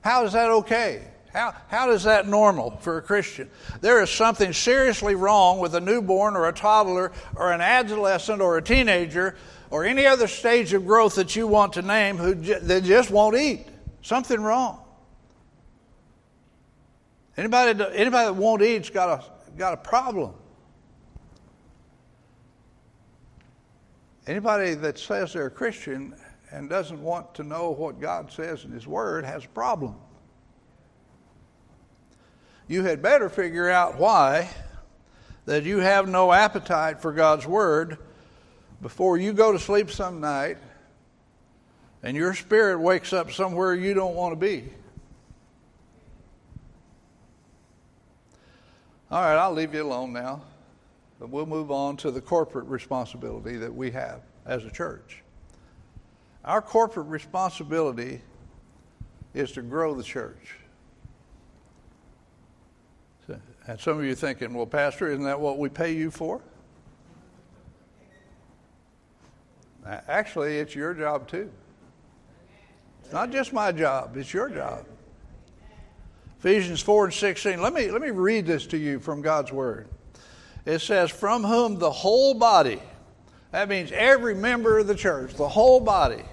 How 0.00 0.24
is 0.24 0.32
that 0.32 0.50
okay? 0.50 1.06
How, 1.36 1.54
how 1.68 1.90
is 1.90 2.04
that 2.04 2.26
normal 2.26 2.78
for 2.78 2.96
a 2.96 3.02
Christian? 3.02 3.50
There 3.82 4.02
is 4.02 4.08
something 4.08 4.54
seriously 4.54 5.14
wrong 5.14 5.58
with 5.58 5.74
a 5.74 5.80
newborn 5.80 6.34
or 6.34 6.48
a 6.48 6.52
toddler 6.52 7.12
or 7.34 7.52
an 7.52 7.60
adolescent 7.60 8.40
or 8.40 8.56
a 8.56 8.62
teenager 8.62 9.36
or 9.68 9.84
any 9.84 10.06
other 10.06 10.28
stage 10.28 10.72
of 10.72 10.86
growth 10.86 11.16
that 11.16 11.36
you 11.36 11.46
want 11.46 11.74
to 11.74 11.82
name 11.82 12.16
who 12.16 12.34
they 12.34 12.80
just 12.80 13.10
won't 13.10 13.36
eat. 13.36 13.66
Something 14.00 14.40
wrong. 14.40 14.82
Anybody, 17.36 17.84
anybody 17.92 18.24
that 18.28 18.34
won't 18.34 18.62
eat's 18.62 18.88
got 18.88 19.20
a, 19.20 19.58
got 19.58 19.74
a 19.74 19.76
problem. 19.76 20.32
Anybody 24.26 24.72
that 24.72 24.98
says 24.98 25.34
they're 25.34 25.48
a 25.48 25.50
Christian 25.50 26.14
and 26.50 26.70
doesn't 26.70 27.02
want 27.02 27.34
to 27.34 27.42
know 27.42 27.72
what 27.72 28.00
God 28.00 28.32
says 28.32 28.64
in 28.64 28.70
His 28.70 28.86
Word 28.86 29.26
has 29.26 29.44
a 29.44 29.48
problem. 29.48 29.96
You 32.68 32.82
had 32.82 33.00
better 33.00 33.28
figure 33.28 33.68
out 33.68 33.98
why 33.98 34.50
that 35.44 35.62
you 35.62 35.78
have 35.78 36.08
no 36.08 36.32
appetite 36.32 37.00
for 37.00 37.12
God's 37.12 37.46
Word 37.46 37.98
before 38.82 39.16
you 39.16 39.32
go 39.32 39.52
to 39.52 39.58
sleep 39.58 39.90
some 39.90 40.20
night 40.20 40.58
and 42.02 42.16
your 42.16 42.34
spirit 42.34 42.78
wakes 42.78 43.12
up 43.12 43.32
somewhere 43.32 43.74
you 43.74 43.94
don't 43.94 44.14
want 44.14 44.32
to 44.32 44.36
be. 44.36 44.64
All 49.10 49.22
right, 49.22 49.36
I'll 49.36 49.52
leave 49.52 49.72
you 49.72 49.82
alone 49.82 50.12
now. 50.12 50.42
But 51.18 51.30
we'll 51.30 51.46
move 51.46 51.70
on 51.70 51.96
to 51.98 52.10
the 52.10 52.20
corporate 52.20 52.66
responsibility 52.66 53.56
that 53.56 53.74
we 53.74 53.90
have 53.92 54.20
as 54.44 54.64
a 54.64 54.70
church. 54.70 55.22
Our 56.44 56.60
corporate 56.60 57.06
responsibility 57.06 58.20
is 59.32 59.52
to 59.52 59.62
grow 59.62 59.94
the 59.94 60.02
church. 60.02 60.56
And 63.68 63.80
some 63.80 63.98
of 63.98 64.04
you 64.04 64.14
thinking, 64.14 64.54
well, 64.54 64.66
Pastor, 64.66 65.10
isn't 65.10 65.24
that 65.24 65.40
what 65.40 65.58
we 65.58 65.68
pay 65.68 65.92
you 65.92 66.10
for? 66.10 66.40
Actually, 69.84 70.58
it's 70.58 70.74
your 70.74 70.94
job 70.94 71.28
too. 71.28 71.50
It's 73.02 73.12
not 73.12 73.30
just 73.30 73.52
my 73.52 73.70
job, 73.72 74.16
it's 74.16 74.32
your 74.32 74.48
job. 74.48 74.84
Ephesians 76.40 76.80
4 76.80 77.06
and 77.06 77.14
16. 77.14 77.62
Let 77.62 77.72
me, 77.72 77.90
let 77.90 78.02
me 78.02 78.10
read 78.10 78.46
this 78.46 78.66
to 78.68 78.76
you 78.76 79.00
from 79.00 79.22
God's 79.22 79.52
Word. 79.52 79.88
It 80.64 80.80
says, 80.80 81.10
From 81.10 81.44
whom 81.44 81.78
the 81.78 81.90
whole 81.90 82.34
body, 82.34 82.80
that 83.52 83.68
means 83.68 83.90
every 83.92 84.34
member 84.34 84.78
of 84.78 84.86
the 84.86 84.94
church, 84.94 85.34
the 85.34 85.48
whole 85.48 85.80
body, 85.80 86.24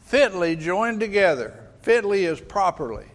fitly 0.00 0.54
joined 0.54 1.00
together. 1.00 1.58
Fitly 1.80 2.24
is 2.24 2.40
properly. 2.40 3.06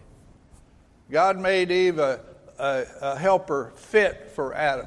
God 1.10 1.38
made 1.38 1.70
Eve 1.70 1.98
a, 1.98 2.20
a, 2.62 2.86
a 3.00 3.18
helper 3.18 3.72
fit 3.74 4.30
for 4.34 4.54
Adam. 4.54 4.86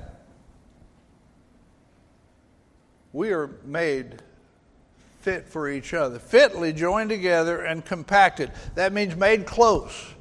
We 3.11 3.31
are 3.31 3.49
made 3.65 4.21
fit 5.19 5.45
for 5.45 5.69
each 5.69 5.93
other, 5.93 6.17
fitly 6.17 6.71
joined 6.71 7.09
together 7.09 7.61
and 7.63 7.83
compacted. 7.83 8.51
That 8.75 8.93
means 8.93 9.15
made 9.15 9.45
close 9.45 10.13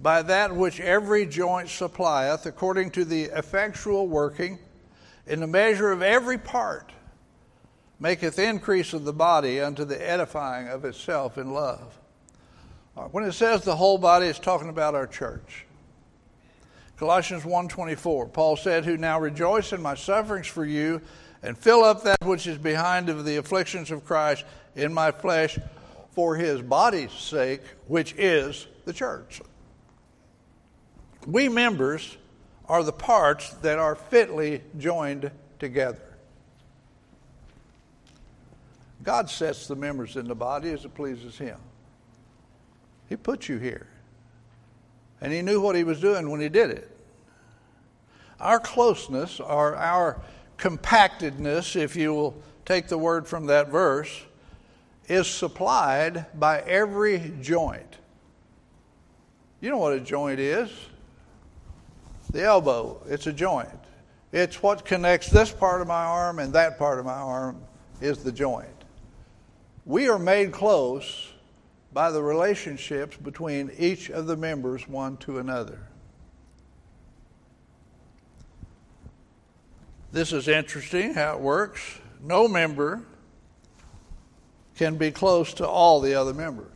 by 0.00 0.22
that 0.22 0.54
which 0.54 0.80
every 0.80 1.24
joint 1.24 1.70
supplieth, 1.70 2.44
according 2.44 2.90
to 2.92 3.04
the 3.04 3.24
effectual 3.24 4.06
working 4.06 4.58
in 5.26 5.40
the 5.40 5.46
measure 5.46 5.92
of 5.92 6.02
every 6.02 6.38
part, 6.38 6.92
maketh 8.00 8.38
increase 8.38 8.92
of 8.92 9.04
the 9.04 9.12
body 9.12 9.60
unto 9.60 9.84
the 9.84 10.10
edifying 10.10 10.68
of 10.68 10.84
itself 10.84 11.38
in 11.38 11.52
love. 11.52 11.98
When 13.12 13.24
it 13.24 13.32
says 13.32 13.62
the 13.62 13.76
whole 13.76 13.96
body, 13.96 14.26
it's 14.26 14.38
talking 14.38 14.68
about 14.68 14.94
our 14.94 15.06
church. 15.06 15.64
Colossians 17.02 17.42
1.24, 17.42 18.32
Paul 18.32 18.56
said, 18.56 18.84
Who 18.84 18.96
now 18.96 19.18
rejoice 19.18 19.72
in 19.72 19.82
my 19.82 19.96
sufferings 19.96 20.46
for 20.46 20.64
you, 20.64 21.00
and 21.42 21.58
fill 21.58 21.82
up 21.82 22.04
that 22.04 22.24
which 22.24 22.46
is 22.46 22.58
behind 22.58 23.08
of 23.08 23.24
the 23.24 23.38
afflictions 23.38 23.90
of 23.90 24.04
Christ 24.04 24.44
in 24.76 24.94
my 24.94 25.10
flesh 25.10 25.58
for 26.12 26.36
his 26.36 26.62
body's 26.62 27.10
sake, 27.10 27.62
which 27.88 28.14
is 28.16 28.68
the 28.84 28.92
church. 28.92 29.42
We 31.26 31.48
members 31.48 32.16
are 32.68 32.84
the 32.84 32.92
parts 32.92 33.50
that 33.54 33.80
are 33.80 33.96
fitly 33.96 34.62
joined 34.78 35.32
together. 35.58 36.14
God 39.02 39.28
sets 39.28 39.66
the 39.66 39.74
members 39.74 40.14
in 40.14 40.28
the 40.28 40.36
body 40.36 40.70
as 40.70 40.84
it 40.84 40.94
pleases 40.94 41.36
Him. 41.36 41.58
He 43.08 43.16
put 43.16 43.48
you 43.48 43.58
here. 43.58 43.88
And 45.20 45.32
He 45.32 45.42
knew 45.42 45.60
what 45.60 45.74
He 45.74 45.82
was 45.82 46.00
doing 46.00 46.30
when 46.30 46.40
He 46.40 46.48
did 46.48 46.70
it. 46.70 46.90
Our 48.42 48.58
closeness, 48.58 49.40
or 49.40 49.76
our 49.76 50.20
compactedness, 50.58 51.76
if 51.76 51.96
you 51.96 52.12
will 52.12 52.42
take 52.64 52.88
the 52.88 52.98
word 52.98 53.26
from 53.26 53.46
that 53.46 53.68
verse, 53.70 54.22
is 55.08 55.26
supplied 55.28 56.26
by 56.38 56.60
every 56.60 57.32
joint. 57.40 57.98
You 59.60 59.70
know 59.70 59.78
what 59.78 59.92
a 59.92 60.00
joint 60.00 60.40
is? 60.40 60.70
The 62.32 62.42
elbow, 62.42 63.00
it's 63.08 63.28
a 63.28 63.32
joint. 63.32 63.68
It's 64.32 64.60
what 64.60 64.84
connects 64.84 65.28
this 65.28 65.52
part 65.52 65.80
of 65.80 65.86
my 65.86 66.04
arm 66.04 66.40
and 66.40 66.52
that 66.54 66.78
part 66.78 66.98
of 66.98 67.04
my 67.04 67.12
arm 67.12 67.62
is 68.00 68.24
the 68.24 68.32
joint. 68.32 68.68
We 69.84 70.08
are 70.08 70.18
made 70.18 70.50
close 70.50 71.30
by 71.92 72.10
the 72.10 72.22
relationships 72.22 73.16
between 73.16 73.70
each 73.78 74.10
of 74.10 74.26
the 74.26 74.36
members 74.36 74.88
one 74.88 75.16
to 75.18 75.38
another. 75.38 75.80
This 80.12 80.34
is 80.34 80.46
interesting 80.46 81.14
how 81.14 81.36
it 81.36 81.40
works. 81.40 81.98
No 82.22 82.46
member 82.46 83.02
can 84.76 84.96
be 84.96 85.10
close 85.10 85.54
to 85.54 85.66
all 85.66 86.00
the 86.00 86.14
other 86.14 86.34
members. 86.34 86.68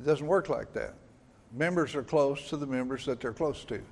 It 0.00 0.06
doesn't 0.06 0.26
work 0.26 0.48
like 0.48 0.72
that. 0.72 0.94
Members 1.52 1.94
are 1.94 2.02
close 2.02 2.48
to 2.48 2.56
the 2.56 2.66
members 2.66 3.04
that 3.04 3.20
they're 3.20 3.34
close 3.34 3.64
to. 3.66 3.82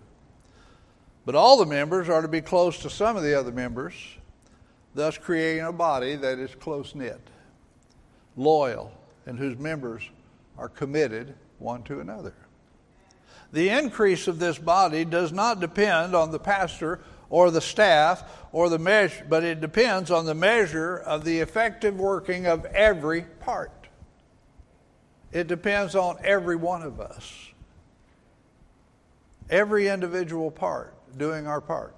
But 1.27 1.35
all 1.35 1.59
the 1.59 1.67
members 1.67 2.09
are 2.09 2.23
to 2.23 2.29
be 2.29 2.41
close 2.41 2.79
to 2.81 2.91
some 2.91 3.17
of 3.17 3.23
the 3.23 3.39
other 3.39 3.53
members, 3.53 3.95
thus 4.95 5.19
creating 5.19 5.65
a 5.65 5.73
body 5.73 6.17
that 6.17 6.39
is 6.39 6.55
close 6.55 6.95
knit, 6.95 7.21
loyal, 8.37 8.93
and 9.27 9.39
whose 9.39 9.59
members 9.59 10.03
are 10.57 10.69
committed 10.69 11.35
one 11.59 11.83
to 11.85 12.01
another. 12.01 12.35
The 13.55 13.69
increase 13.69 14.27
of 14.27 14.41
this 14.41 14.59
body 14.59 15.05
does 15.05 15.31
not 15.31 15.61
depend 15.61 16.13
on 16.13 16.33
the 16.33 16.41
pastor 16.41 16.99
or 17.31 17.53
the 17.53 17.61
staff 17.61 18.25
or 18.51 18.69
the 18.69 18.81
measure, 18.81 19.25
but 19.29 19.45
it 19.45 19.61
depends 19.61 20.11
on 20.11 20.27
the 20.27 20.35
measure 20.35 20.97
of 20.97 21.23
the 21.23 21.39
effective 21.39 21.97
working 21.97 22.49
of 22.49 22.65
every 22.65 23.23
part. 23.23 23.87
It 25.31 25.47
depends 25.47 25.95
on 25.95 26.17
every 26.25 26.57
one 26.57 26.83
of 26.83 27.01
us. 27.01 27.33
Every 29.49 29.87
individual 29.87 30.51
part 30.51 30.93
doing 31.17 31.47
our 31.47 31.61
part. 31.61 31.95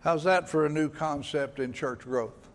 How's 0.00 0.24
that 0.24 0.48
for 0.48 0.64
a 0.64 0.70
new 0.70 0.88
concept 0.88 1.60
in 1.60 1.74
church 1.74 2.00
growth? 2.00 2.48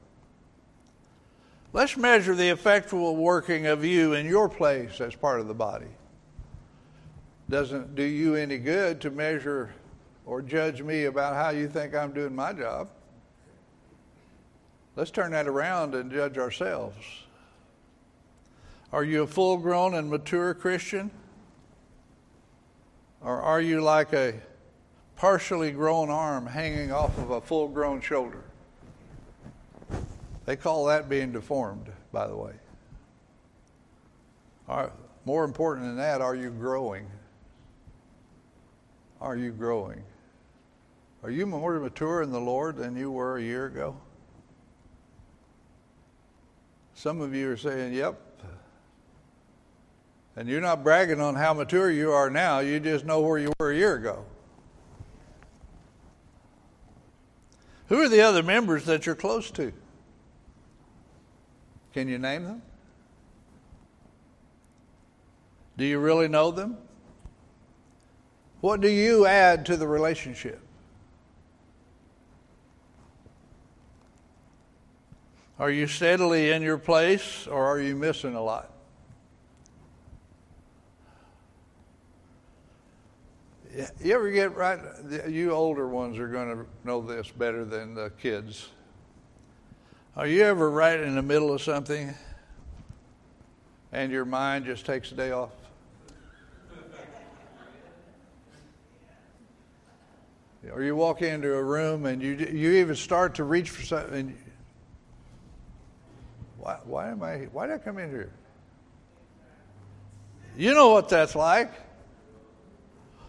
Let's 1.74 1.96
measure 1.96 2.34
the 2.34 2.50
effectual 2.50 3.16
working 3.16 3.68
of 3.68 3.86
you 3.86 4.14
in 4.14 4.26
your 4.26 4.50
place 4.50 5.00
as 5.00 5.14
part 5.14 5.40
of 5.40 5.48
the 5.48 5.54
body. 5.54 5.92
Doesn't 7.50 7.96
do 7.96 8.04
you 8.04 8.36
any 8.36 8.58
good 8.58 9.00
to 9.02 9.12
measure 9.12 9.74
or 10.26 10.42
judge 10.42 10.82
me 10.82 11.06
about 11.06 11.36
how 11.36 11.50
you 11.50 11.68
think 11.68 11.94
I'm 11.94 12.12
doing 12.12 12.36
my 12.36 12.54
job. 12.54 12.90
Let's 14.96 15.12
turn 15.12 15.32
that 15.32 15.48
around 15.48 15.94
and 15.94 16.12
judge 16.12 16.38
ourselves. 16.38 16.98
Are 18.92 19.04
you 19.04 19.24
a 19.24 19.28
full 19.28 19.58
grown 19.58 19.94
and 19.94 20.10
mature 20.10 20.54
Christian? 20.54 21.12
Or 23.22 23.42
are 23.42 23.62
you 23.62 23.82
like 23.82 24.14
a 24.14 24.36
partially 25.16 25.72
grown 25.72 26.10
arm 26.10 26.48
hanging 26.48 26.92
off 26.92 27.18
of 27.18 27.32
a 27.32 27.42
full 27.42 27.68
grown 27.68 28.02
shoulder? 28.02 28.44
They 30.46 30.56
call 30.56 30.86
that 30.86 31.10
being 31.10 31.32
deformed, 31.32 31.92
by 32.12 32.28
the 32.28 32.36
way. 32.36 32.54
more 35.26 35.44
important 35.44 35.88
than 35.88 35.98
that, 35.98 36.22
are 36.22 36.36
you 36.36 36.52
growing? 36.52 37.08
Are 39.26 39.36
you 39.36 39.50
growing? 39.50 40.04
Are 41.24 41.32
you 41.32 41.48
more 41.48 41.80
mature 41.80 42.22
in 42.22 42.32
the 42.32 42.40
Lord 42.40 42.78
than 42.78 42.96
you 42.96 43.10
were 43.10 43.40
a 43.40 43.42
year 43.42 43.66
ago? 43.66 43.98
Some 46.94 47.22
of 47.22 47.34
you 47.34 47.50
are 47.50 47.58
saying, 47.58 47.96
Yep, 47.96 48.22
and 50.36 50.48
you're 50.48 50.62
not 50.62 50.84
bragging 50.84 51.20
on 51.20 51.34
how 51.34 51.56
mature 51.56 51.90
you 51.90 52.12
are 52.12 52.30
now, 52.30 52.60
you 52.60 52.80
just 52.80 53.04
know 53.04 53.22
where 53.22 53.40
you 53.40 53.52
were 53.60 53.72
a 53.72 53.76
year 53.76 53.96
ago. 53.96 54.24
Who 57.88 58.04
are 58.04 58.10
the 58.10 58.22
other 58.22 58.44
members 58.44 58.86
that 58.86 59.08
you're 59.08 59.16
close 59.16 59.50
to? 59.52 59.74
Can 61.94 62.08
you 62.08 62.20
name 62.20 62.44
them? 62.44 62.62
Do 65.78 65.86
you 65.86 65.98
really 65.98 66.28
know 66.28 66.52
them? 66.52 66.78
What 68.65 68.82
do 68.82 68.89
you 68.89 69.28
add 69.28 69.67
to 69.67 69.78
the 69.78 69.88
relationship? 69.88 70.60
Are 75.60 75.69
you 75.69 75.86
steadily 75.86 76.49
in 76.49 76.63
your 76.63 76.80
place 76.80 77.45
or 77.45 77.63
are 77.63 77.80
you 77.80 77.95
missing 77.95 78.34
a 78.34 78.41
lot? 78.41 78.71
You 84.04 84.15
ever 84.15 84.32
get 84.32 84.56
right? 84.56 84.80
You 85.28 85.51
older 85.51 85.88
ones 85.88 86.17
are 86.17 86.28
going 86.28 86.49
to 86.49 86.65
know 86.84 87.01
this 87.01 87.30
better 87.30 87.65
than 87.65 87.93
the 87.93 88.12
kids. 88.19 88.69
Are 90.17 90.25
you 90.25 90.41
ever 90.41 90.71
right 90.71 90.99
in 90.99 91.13
the 91.13 91.21
middle 91.21 91.54
of 91.54 91.62
something 91.62 92.15
and 93.91 94.12
your 94.12 94.25
mind 94.25 94.65
just 94.65 94.88
takes 94.88 95.12
a 95.12 95.15
day 95.15 95.30
off? 95.30 95.51
Or 100.71 100.84
you 100.84 100.95
walk 100.95 101.21
into 101.21 101.54
a 101.54 101.63
room 101.63 102.06
and 102.06 102.21
you 102.21 102.34
you 102.34 102.71
even 102.73 102.95
start 102.95 103.36
to 103.36 103.43
reach 103.43 103.69
for 103.69 103.84
something. 103.84 104.38
why, 106.58 106.78
why 106.84 107.10
am 107.10 107.23
I? 107.23 107.47
Why 107.51 107.67
did 107.67 107.75
I 107.75 107.78
come 107.78 107.97
in 107.97 108.10
here? 108.10 108.32
You 110.58 110.73
know 110.73 110.91
what 110.91 111.10
that's 111.10 111.36
like. 111.36 111.71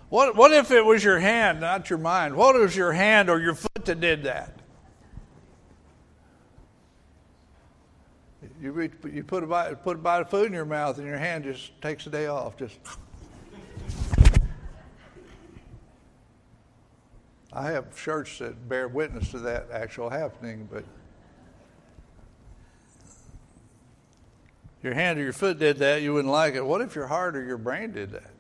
What, 0.09 0.37
what 0.37 0.53
if 0.53 0.71
it 0.71 0.85
was 0.85 1.03
your 1.03 1.19
hand, 1.19 1.61
not 1.61 1.91
your 1.91 1.99
mind? 1.99 2.37
What 2.37 2.55
if 2.55 2.61
it 2.61 2.65
was 2.65 2.77
your 2.77 2.93
hand 2.93 3.29
or 3.29 3.41
your 3.41 3.55
foot 3.55 3.85
that 3.85 4.01
did 4.01 4.23
that? 4.23 4.53
You, 8.61 8.71
reach, 8.71 8.93
you 9.13 9.25
put, 9.25 9.43
a 9.43 9.47
bite, 9.47 9.83
put 9.83 9.97
a 9.97 9.99
bite 9.99 10.21
of 10.21 10.31
food 10.31 10.47
in 10.47 10.53
your 10.53 10.65
mouth 10.65 10.99
and 10.99 11.07
your 11.07 11.19
hand 11.19 11.45
just 11.45 11.79
takes 11.83 12.07
a 12.07 12.11
day 12.11 12.27
off. 12.27 12.57
Just. 12.57 12.79
I 17.53 17.71
have 17.71 17.87
shirts 17.97 18.39
that 18.39 18.69
bear 18.69 18.89
witness 18.89 19.31
to 19.31 19.39
that 19.41 19.69
actual 19.73 20.11
happening, 20.11 20.69
but 20.71 20.85
your 24.83 24.95
hand 24.95 25.19
or 25.19 25.23
your 25.23 25.33
foot 25.33 25.59
did 25.59 25.79
that, 25.79 26.03
you 26.03 26.13
wouldn't 26.13 26.33
like 26.33 26.55
it. 26.55 26.65
What 26.65 26.81
if 26.81 26.95
your 26.95 27.07
heart 27.07 27.37
or 27.37 27.45
your 27.45 27.59
brain 27.59 27.93
did 27.93 28.13
that? 28.13 28.31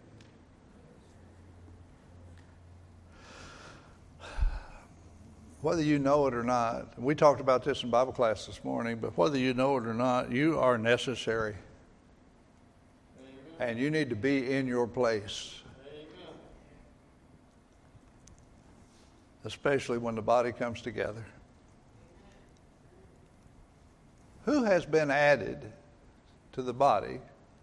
whether 5.66 5.82
you 5.82 5.98
know 5.98 6.28
it 6.28 6.34
or 6.34 6.44
not, 6.44 6.96
we 6.96 7.12
talked 7.12 7.40
about 7.40 7.64
this 7.64 7.82
in 7.82 7.90
Bible 7.90 8.12
class 8.12 8.46
this 8.46 8.62
morning, 8.62 8.98
but 8.98 9.18
whether 9.18 9.36
you 9.36 9.52
know 9.52 9.76
it 9.76 9.84
or 9.84 9.94
not, 9.94 10.30
you 10.30 10.56
are 10.60 10.78
necessary. 10.78 11.56
And 13.58 13.76
you 13.76 13.90
need 13.90 14.08
to 14.10 14.14
be 14.14 14.52
in 14.52 14.68
your 14.68 14.86
place. 14.86 15.62
Amen. 15.76 16.06
Especially 19.46 19.96
when 19.96 20.14
the 20.14 20.22
body 20.22 20.52
comes 20.52 20.82
together. 20.82 21.24
Who 24.44 24.64
has 24.64 24.84
been 24.84 25.10
added 25.10 25.72
to 26.52 26.62
the 26.62 26.74
body, 26.74 27.20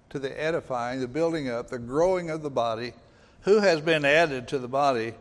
to 0.10 0.20
the 0.20 0.42
edifying, 0.42 1.00
the 1.00 1.08
building 1.08 1.50
up, 1.50 1.70
the 1.70 1.78
growing 1.78 2.30
of 2.30 2.42
the 2.42 2.50
body? 2.50 2.94
Who 3.42 3.60
has 3.60 3.82
been 3.82 4.06
added 4.06 4.48
to 4.48 4.58
the 4.58 4.68
body 4.68 5.14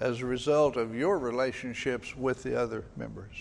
as 0.00 0.20
a 0.20 0.26
result 0.26 0.76
of 0.76 0.94
your 0.94 1.18
relationships 1.18 2.16
with 2.16 2.42
the 2.42 2.58
other 2.58 2.84
members. 2.96 3.34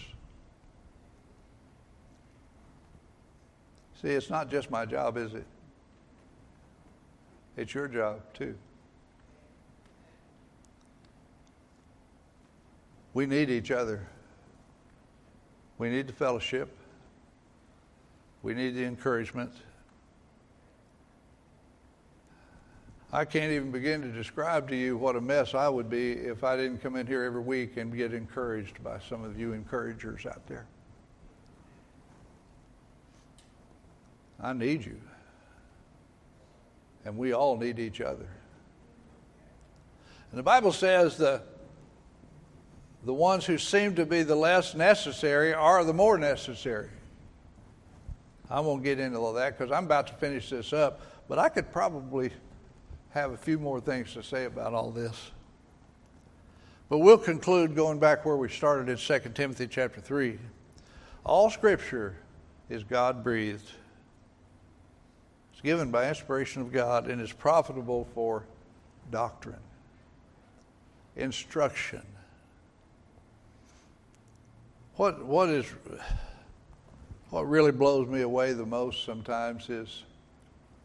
See, 4.01 4.09
it's 4.09 4.29
not 4.29 4.49
just 4.49 4.69
my 4.69 4.85
job, 4.85 5.17
is 5.17 5.33
it? 5.33 5.45
It's 7.55 7.73
your 7.73 7.87
job 7.87 8.21
too. 8.33 8.55
We 13.17 13.25
need 13.25 13.49
each 13.49 13.71
other. 13.71 14.05
We 15.79 15.89
need 15.89 16.05
the 16.05 16.13
fellowship. 16.13 16.77
We 18.43 18.53
need 18.53 18.75
the 18.75 18.83
encouragement. 18.83 19.51
I 23.11 23.25
can't 23.25 23.51
even 23.51 23.71
begin 23.71 24.03
to 24.03 24.09
describe 24.09 24.69
to 24.69 24.75
you 24.75 24.97
what 24.97 25.15
a 25.15 25.21
mess 25.21 25.55
I 25.55 25.67
would 25.67 25.89
be 25.89 26.11
if 26.11 26.43
I 26.43 26.55
didn't 26.57 26.77
come 26.77 26.95
in 26.95 27.07
here 27.07 27.23
every 27.23 27.41
week 27.41 27.77
and 27.77 27.91
get 27.97 28.13
encouraged 28.13 28.83
by 28.83 28.99
some 28.99 29.23
of 29.23 29.39
you 29.39 29.53
encouragers 29.53 30.27
out 30.27 30.45
there. 30.45 30.67
I 34.39 34.53
need 34.53 34.85
you. 34.85 35.01
And 37.03 37.17
we 37.17 37.33
all 37.33 37.57
need 37.57 37.79
each 37.79 37.99
other. 37.99 38.29
And 40.29 40.37
the 40.37 40.43
Bible 40.43 40.71
says 40.71 41.17
the, 41.17 41.41
the 43.07 43.13
ones 43.13 43.45
who 43.45 43.57
seem 43.57 43.95
to 43.95 44.05
be 44.05 44.21
the 44.21 44.35
less 44.35 44.75
necessary 44.75 45.53
are 45.53 45.85
the 45.85 45.93
more 45.93 46.17
necessary. 46.17 46.89
I 48.49 48.59
won't 48.59 48.83
get 48.83 48.99
into 48.99 49.17
all 49.17 49.31
that 49.31 49.57
because 49.57 49.71
I'm 49.71 49.85
about 49.85 50.07
to 50.07 50.13
finish 50.15 50.49
this 50.49 50.73
up, 50.73 50.99
but 51.29 51.39
I 51.39 51.47
could 51.47 51.71
probably 51.71 52.31
have 53.11 53.31
a 53.31 53.37
few 53.37 53.59
more 53.59 53.79
things 53.79 54.13
to 54.15 54.23
say 54.23 54.43
about 54.43 54.73
all 54.73 54.91
this. 54.91 55.31
But 56.89 56.97
we'll 56.97 57.17
conclude 57.17 57.75
going 57.75 57.97
back 57.97 58.25
where 58.25 58.35
we 58.35 58.49
started 58.49 58.89
in 58.89 58.97
2 58.97 59.29
Timothy 59.33 59.67
chapter 59.67 60.01
3. 60.01 60.37
All 61.23 61.49
scripture 61.49 62.17
is 62.69 62.83
God 62.83 63.23
breathed. 63.23 63.71
It's 65.53 65.61
given 65.61 65.91
by 65.91 66.09
inspiration 66.09 66.61
of 66.61 66.73
God 66.73 67.07
and 67.07 67.21
is 67.21 67.31
profitable 67.31 68.05
for 68.13 68.43
doctrine, 69.09 69.55
instruction. 71.15 72.01
What, 74.97 75.23
what 75.23 75.49
is 75.49 75.67
what 77.29 77.47
really 77.47 77.71
blows 77.71 78.07
me 78.07 78.21
away 78.21 78.53
the 78.53 78.65
most 78.65 79.05
sometimes 79.05 79.69
is 79.69 80.03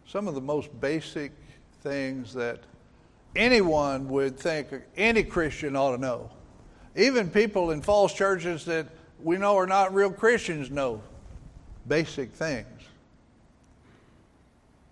some 0.07 0.29
of 0.29 0.35
the 0.35 0.41
most 0.41 0.69
basic 0.83 1.33
things 1.83 2.35
that 2.35 2.61
anyone 3.35 4.11
would 4.11 4.39
think 4.39 4.69
any 4.99 5.23
Christian 5.23 5.77
ought 5.77 5.93
to 5.93 5.99
know. 5.99 6.31
Even 6.95 7.31
people 7.31 7.71
in 7.71 7.81
false 7.81 8.13
churches 8.13 8.67
that 8.67 8.87
we 9.23 9.39
know 9.39 9.57
are 9.57 9.67
not 9.67 9.95
real 9.95 10.11
Christians 10.13 10.71
know 10.71 11.03
basic 11.89 12.35
things. 12.35 12.67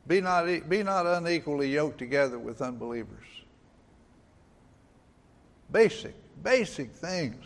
Be 0.06 0.22
not, 0.22 0.46
be 0.70 0.82
not 0.82 1.04
unequally 1.04 1.70
yoked 1.70 1.98
together 1.98 2.38
with 2.38 2.62
unbelievers. 2.62 3.26
Basic, 5.70 6.14
basic 6.42 6.90
things. 6.92 7.44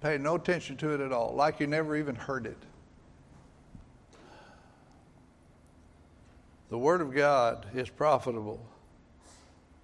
Pay 0.00 0.16
no 0.18 0.36
attention 0.36 0.76
to 0.78 0.94
it 0.94 1.00
at 1.00 1.12
all, 1.12 1.34
like 1.34 1.60
you 1.60 1.66
never 1.66 1.96
even 1.96 2.14
heard 2.14 2.46
it. 2.46 2.56
The 6.70 6.78
Word 6.78 7.00
of 7.00 7.12
God 7.12 7.66
is 7.74 7.90
profitable 7.90 8.64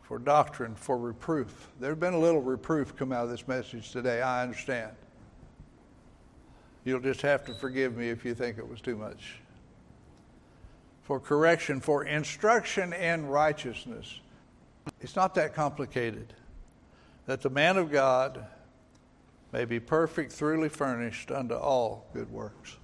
for 0.02 0.18
doctrine, 0.18 0.74
for 0.76 0.96
reproof. 0.96 1.68
There's 1.80 1.98
been 1.98 2.14
a 2.14 2.18
little 2.18 2.40
reproof 2.40 2.94
come 2.94 3.12
out 3.12 3.24
of 3.24 3.30
this 3.30 3.48
message 3.48 3.90
today, 3.90 4.22
I 4.22 4.42
understand. 4.42 4.92
You'll 6.84 7.00
just 7.00 7.22
have 7.22 7.44
to 7.46 7.54
forgive 7.54 7.96
me 7.96 8.08
if 8.10 8.24
you 8.24 8.32
think 8.32 8.58
it 8.58 8.68
was 8.68 8.80
too 8.80 8.96
much. 8.96 9.40
For 11.02 11.18
correction, 11.18 11.80
for 11.80 12.04
instruction 12.04 12.92
in 12.92 13.26
righteousness. 13.26 14.20
It's 15.00 15.16
not 15.16 15.34
that 15.34 15.54
complicated. 15.54 16.32
That 17.26 17.42
the 17.42 17.50
man 17.50 17.76
of 17.76 17.90
God 17.90 18.46
may 19.56 19.64
be 19.64 19.80
perfect, 19.80 20.32
thoroughly 20.32 20.68
furnished 20.68 21.30
unto 21.30 21.54
all 21.54 22.06
good 22.12 22.30
works. 22.30 22.76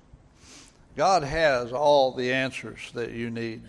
God 0.96 1.22
has 1.22 1.70
all 1.70 2.12
the 2.12 2.32
answers 2.32 2.90
that 2.94 3.12
you 3.12 3.30
need 3.30 3.62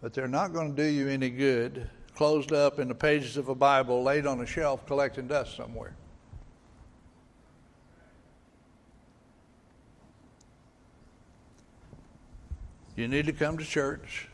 but 0.00 0.12
they're 0.12 0.28
not 0.28 0.52
going 0.52 0.74
to 0.74 0.82
do 0.82 0.88
you 0.88 1.08
any 1.08 1.30
good 1.30 1.88
closed 2.16 2.52
up 2.52 2.80
in 2.80 2.88
the 2.88 2.94
pages 2.94 3.36
of 3.36 3.48
a 3.48 3.54
Bible 3.54 4.02
laid 4.02 4.26
on 4.26 4.40
a 4.40 4.46
shelf 4.46 4.84
collecting 4.84 5.28
dust 5.28 5.56
somewhere. 5.56 5.94
You 12.96 13.08
need 13.08 13.26
to 13.26 13.32
come 13.32 13.56
to 13.58 13.64
church. 13.64 14.28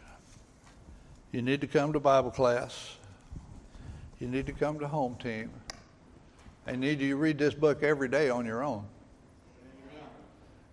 You 1.33 1.43
need 1.43 1.61
to 1.61 1.67
come 1.67 1.93
to 1.93 2.01
Bible 2.01 2.31
class. 2.31 2.97
You 4.21 4.27
need 4.27 4.47
to 4.47 4.53
come 4.53 4.79
to 4.81 4.89
home 4.89 5.17
team. 5.17 5.51
And 6.69 6.83
need 6.83 7.01
you 7.01 7.17
read 7.17 7.39
this 7.39 7.55
book 7.55 7.83
every 7.83 8.09
day 8.09 8.29
on 8.29 8.45
your 8.45 8.63
own. 8.63 8.85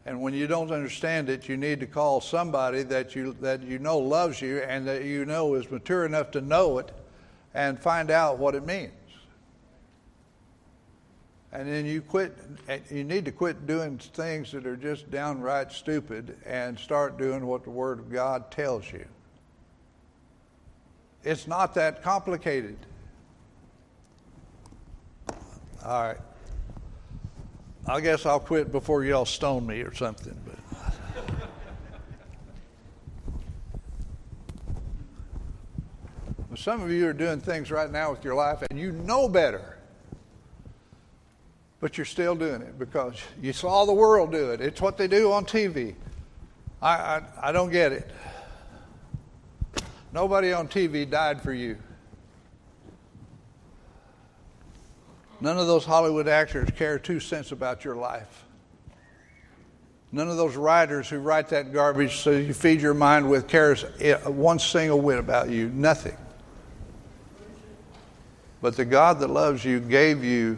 And 0.06 0.22
when 0.22 0.34
you 0.34 0.46
don't 0.46 0.70
understand 0.70 1.30
it, 1.30 1.48
you 1.48 1.56
need 1.56 1.80
to 1.80 1.86
call 1.86 2.20
somebody 2.20 2.84
that 2.84 3.16
you, 3.16 3.34
that 3.40 3.64
you 3.64 3.80
know 3.80 3.98
loves 3.98 4.42
you 4.42 4.60
and 4.60 4.86
that 4.90 5.06
you 5.06 5.24
know 5.24 5.56
is 5.56 5.72
mature 5.72 6.06
enough 6.06 6.32
to 6.32 6.42
know 6.42 6.80
it 6.80 6.92
and 7.54 7.80
find 7.80 8.12
out 8.12 8.38
what 8.38 8.56
it 8.56 8.66
means. 8.66 8.92
And 11.54 11.66
then 11.66 11.86
you 11.86 12.02
quit, 12.02 12.38
you 12.92 13.06
need 13.06 13.24
to 13.24 13.32
quit 13.32 13.66
doing 13.66 13.98
things 13.98 14.52
that 14.52 14.68
are 14.68 14.76
just 14.76 15.10
downright 15.10 15.72
stupid 15.72 16.38
and 16.46 16.78
start 16.78 17.18
doing 17.18 17.48
what 17.48 17.64
the 17.64 17.70
Word 17.70 18.00
of 18.00 18.12
God 18.12 18.52
tells 18.52 18.92
you. 18.92 19.06
It's 21.24 21.48
not 21.48 21.74
that 21.76 22.04
complicated. 22.04 22.76
All 25.86 26.04
right. 26.04 26.18
I 27.88 28.02
guess 28.02 28.26
I'll 28.26 28.40
quit 28.40 28.72
before 28.72 29.04
y'all 29.04 29.26
stone 29.26 29.68
me 29.68 29.82
or 29.82 29.94
something. 29.94 30.36
But. 30.46 30.56
Some 36.58 36.82
of 36.82 36.90
you 36.90 37.08
are 37.08 37.14
doing 37.14 37.40
things 37.40 37.70
right 37.70 37.92
now 37.92 38.12
with 38.12 38.24
your 38.24 38.34
life 38.34 38.64
and 38.70 38.80
you 38.80 38.92
know 38.94 39.30
better 39.30 39.76
but 41.86 42.00
you're 42.00 42.06
still 42.06 42.34
doing 42.34 42.64
it 42.64 42.80
because 42.80 43.22
you 43.40 43.54
saw 43.54 43.86
the 43.86 43.94
world 43.94 44.32
do 44.32 44.50
it. 44.50 44.60
It's 44.60 44.82
what 44.82 44.98
they 44.98 45.08
do 45.08 45.32
on 45.32 45.46
TV. 45.46 45.94
I, 46.82 46.90
I, 46.90 47.22
I 47.44 47.52
don't 47.52 47.70
get 47.70 47.92
it. 47.92 48.10
Nobody 50.12 50.52
on 50.52 50.68
TV 50.68 51.08
died 51.08 51.44
for 51.44 51.54
you. 51.54 51.78
None 55.42 55.58
of 55.58 55.68
those 55.68 55.86
Hollywood 55.86 56.28
actors 56.28 56.70
care 56.76 56.98
two 56.98 57.20
cents 57.20 57.52
about 57.52 57.84
your 57.84 57.96
life. 57.96 58.46
None 60.12 60.30
of 60.30 60.38
those 60.38 60.56
writers 60.56 61.10
who 61.10 61.20
write 61.20 61.50
that 61.50 61.74
garbage 61.74 62.18
so 62.18 62.32
you 62.32 62.54
feed 62.54 62.82
your 62.82 62.94
mind 62.94 63.30
with 63.30 63.48
cares 63.48 63.84
eh, 64.00 64.16
one 64.20 64.60
single 64.60 65.02
whit 65.02 65.20
about 65.20 65.50
you. 65.50 65.70
Nothing. 65.70 66.16
But 68.62 68.78
the 68.78 68.86
God 68.86 69.20
that 69.20 69.30
loves 69.30 69.66
you 69.66 69.80
gave 69.80 70.24
you 70.24 70.58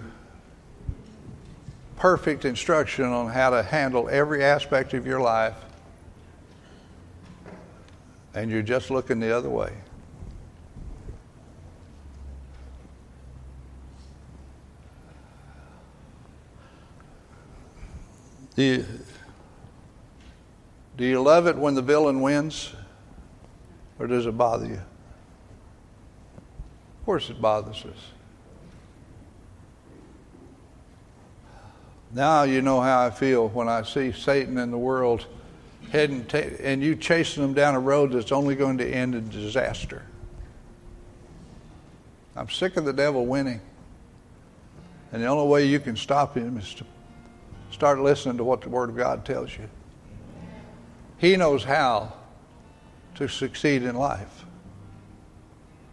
perfect 1.96 2.46
instruction 2.46 3.06
on 3.06 3.30
how 3.30 3.50
to 3.50 3.64
handle 3.64 4.08
every 4.10 4.44
aspect 4.44 4.94
of 4.94 5.08
your 5.08 5.20
life, 5.20 5.56
and 8.36 8.52
you're 8.52 8.62
just 8.62 8.92
looking 8.92 9.20
the 9.20 9.36
other 9.36 9.50
way. 9.50 9.74
Do 18.58 18.64
you, 18.64 18.86
do 20.98 21.06
you 21.06 21.22
love 21.22 21.46
it 21.46 21.56
when 21.56 21.76
the 21.76 21.84
villain 21.84 22.22
wins, 22.22 22.74
or 24.00 24.08
does 24.08 24.26
it 24.26 24.36
bother 24.36 24.66
you? 24.66 24.82
Of 26.98 27.06
course, 27.06 27.30
it 27.30 27.40
bothers 27.40 27.86
us. 27.86 28.12
Now 32.12 32.44
you 32.44 32.64
know 32.64 32.82
how 32.82 33.06
I 33.06 33.12
feel 33.12 33.48
when 33.50 33.70
I 33.70 33.84
see 33.84 34.12
Satan 34.12 34.58
in 34.58 34.72
the 34.72 34.78
world 34.78 35.28
heading 35.92 36.26
and 36.60 36.82
you 36.82 36.96
chasing 36.96 37.44
them 37.44 37.54
down 37.54 37.76
a 37.76 37.80
road 37.80 38.12
that's 38.12 38.32
only 38.32 38.56
going 38.56 38.80
to 38.80 38.90
end 38.90 39.14
in 39.14 39.30
disaster. 39.30 40.02
I'm 42.36 42.50
sick 42.50 42.76
of 42.76 42.86
the 42.86 42.94
devil 42.94 43.28
winning. 43.28 43.62
And 45.12 45.22
the 45.22 45.28
only 45.28 45.48
way 45.48 45.66
you 45.68 45.80
can 45.80 45.96
stop 45.96 46.36
him 46.36 46.58
is 46.58 46.74
to 46.74 46.86
start 47.72 48.00
listening 48.00 48.38
to 48.38 48.44
what 48.44 48.62
the 48.62 48.70
Word 48.70 48.90
of 48.90 48.98
God 48.98 49.26
tells 49.26 49.58
you. 49.58 49.70
He 51.18 51.36
knows 51.36 51.64
how 51.64 52.14
to 53.16 53.28
succeed 53.28 53.84
in 53.84 53.96
life. 53.96 54.46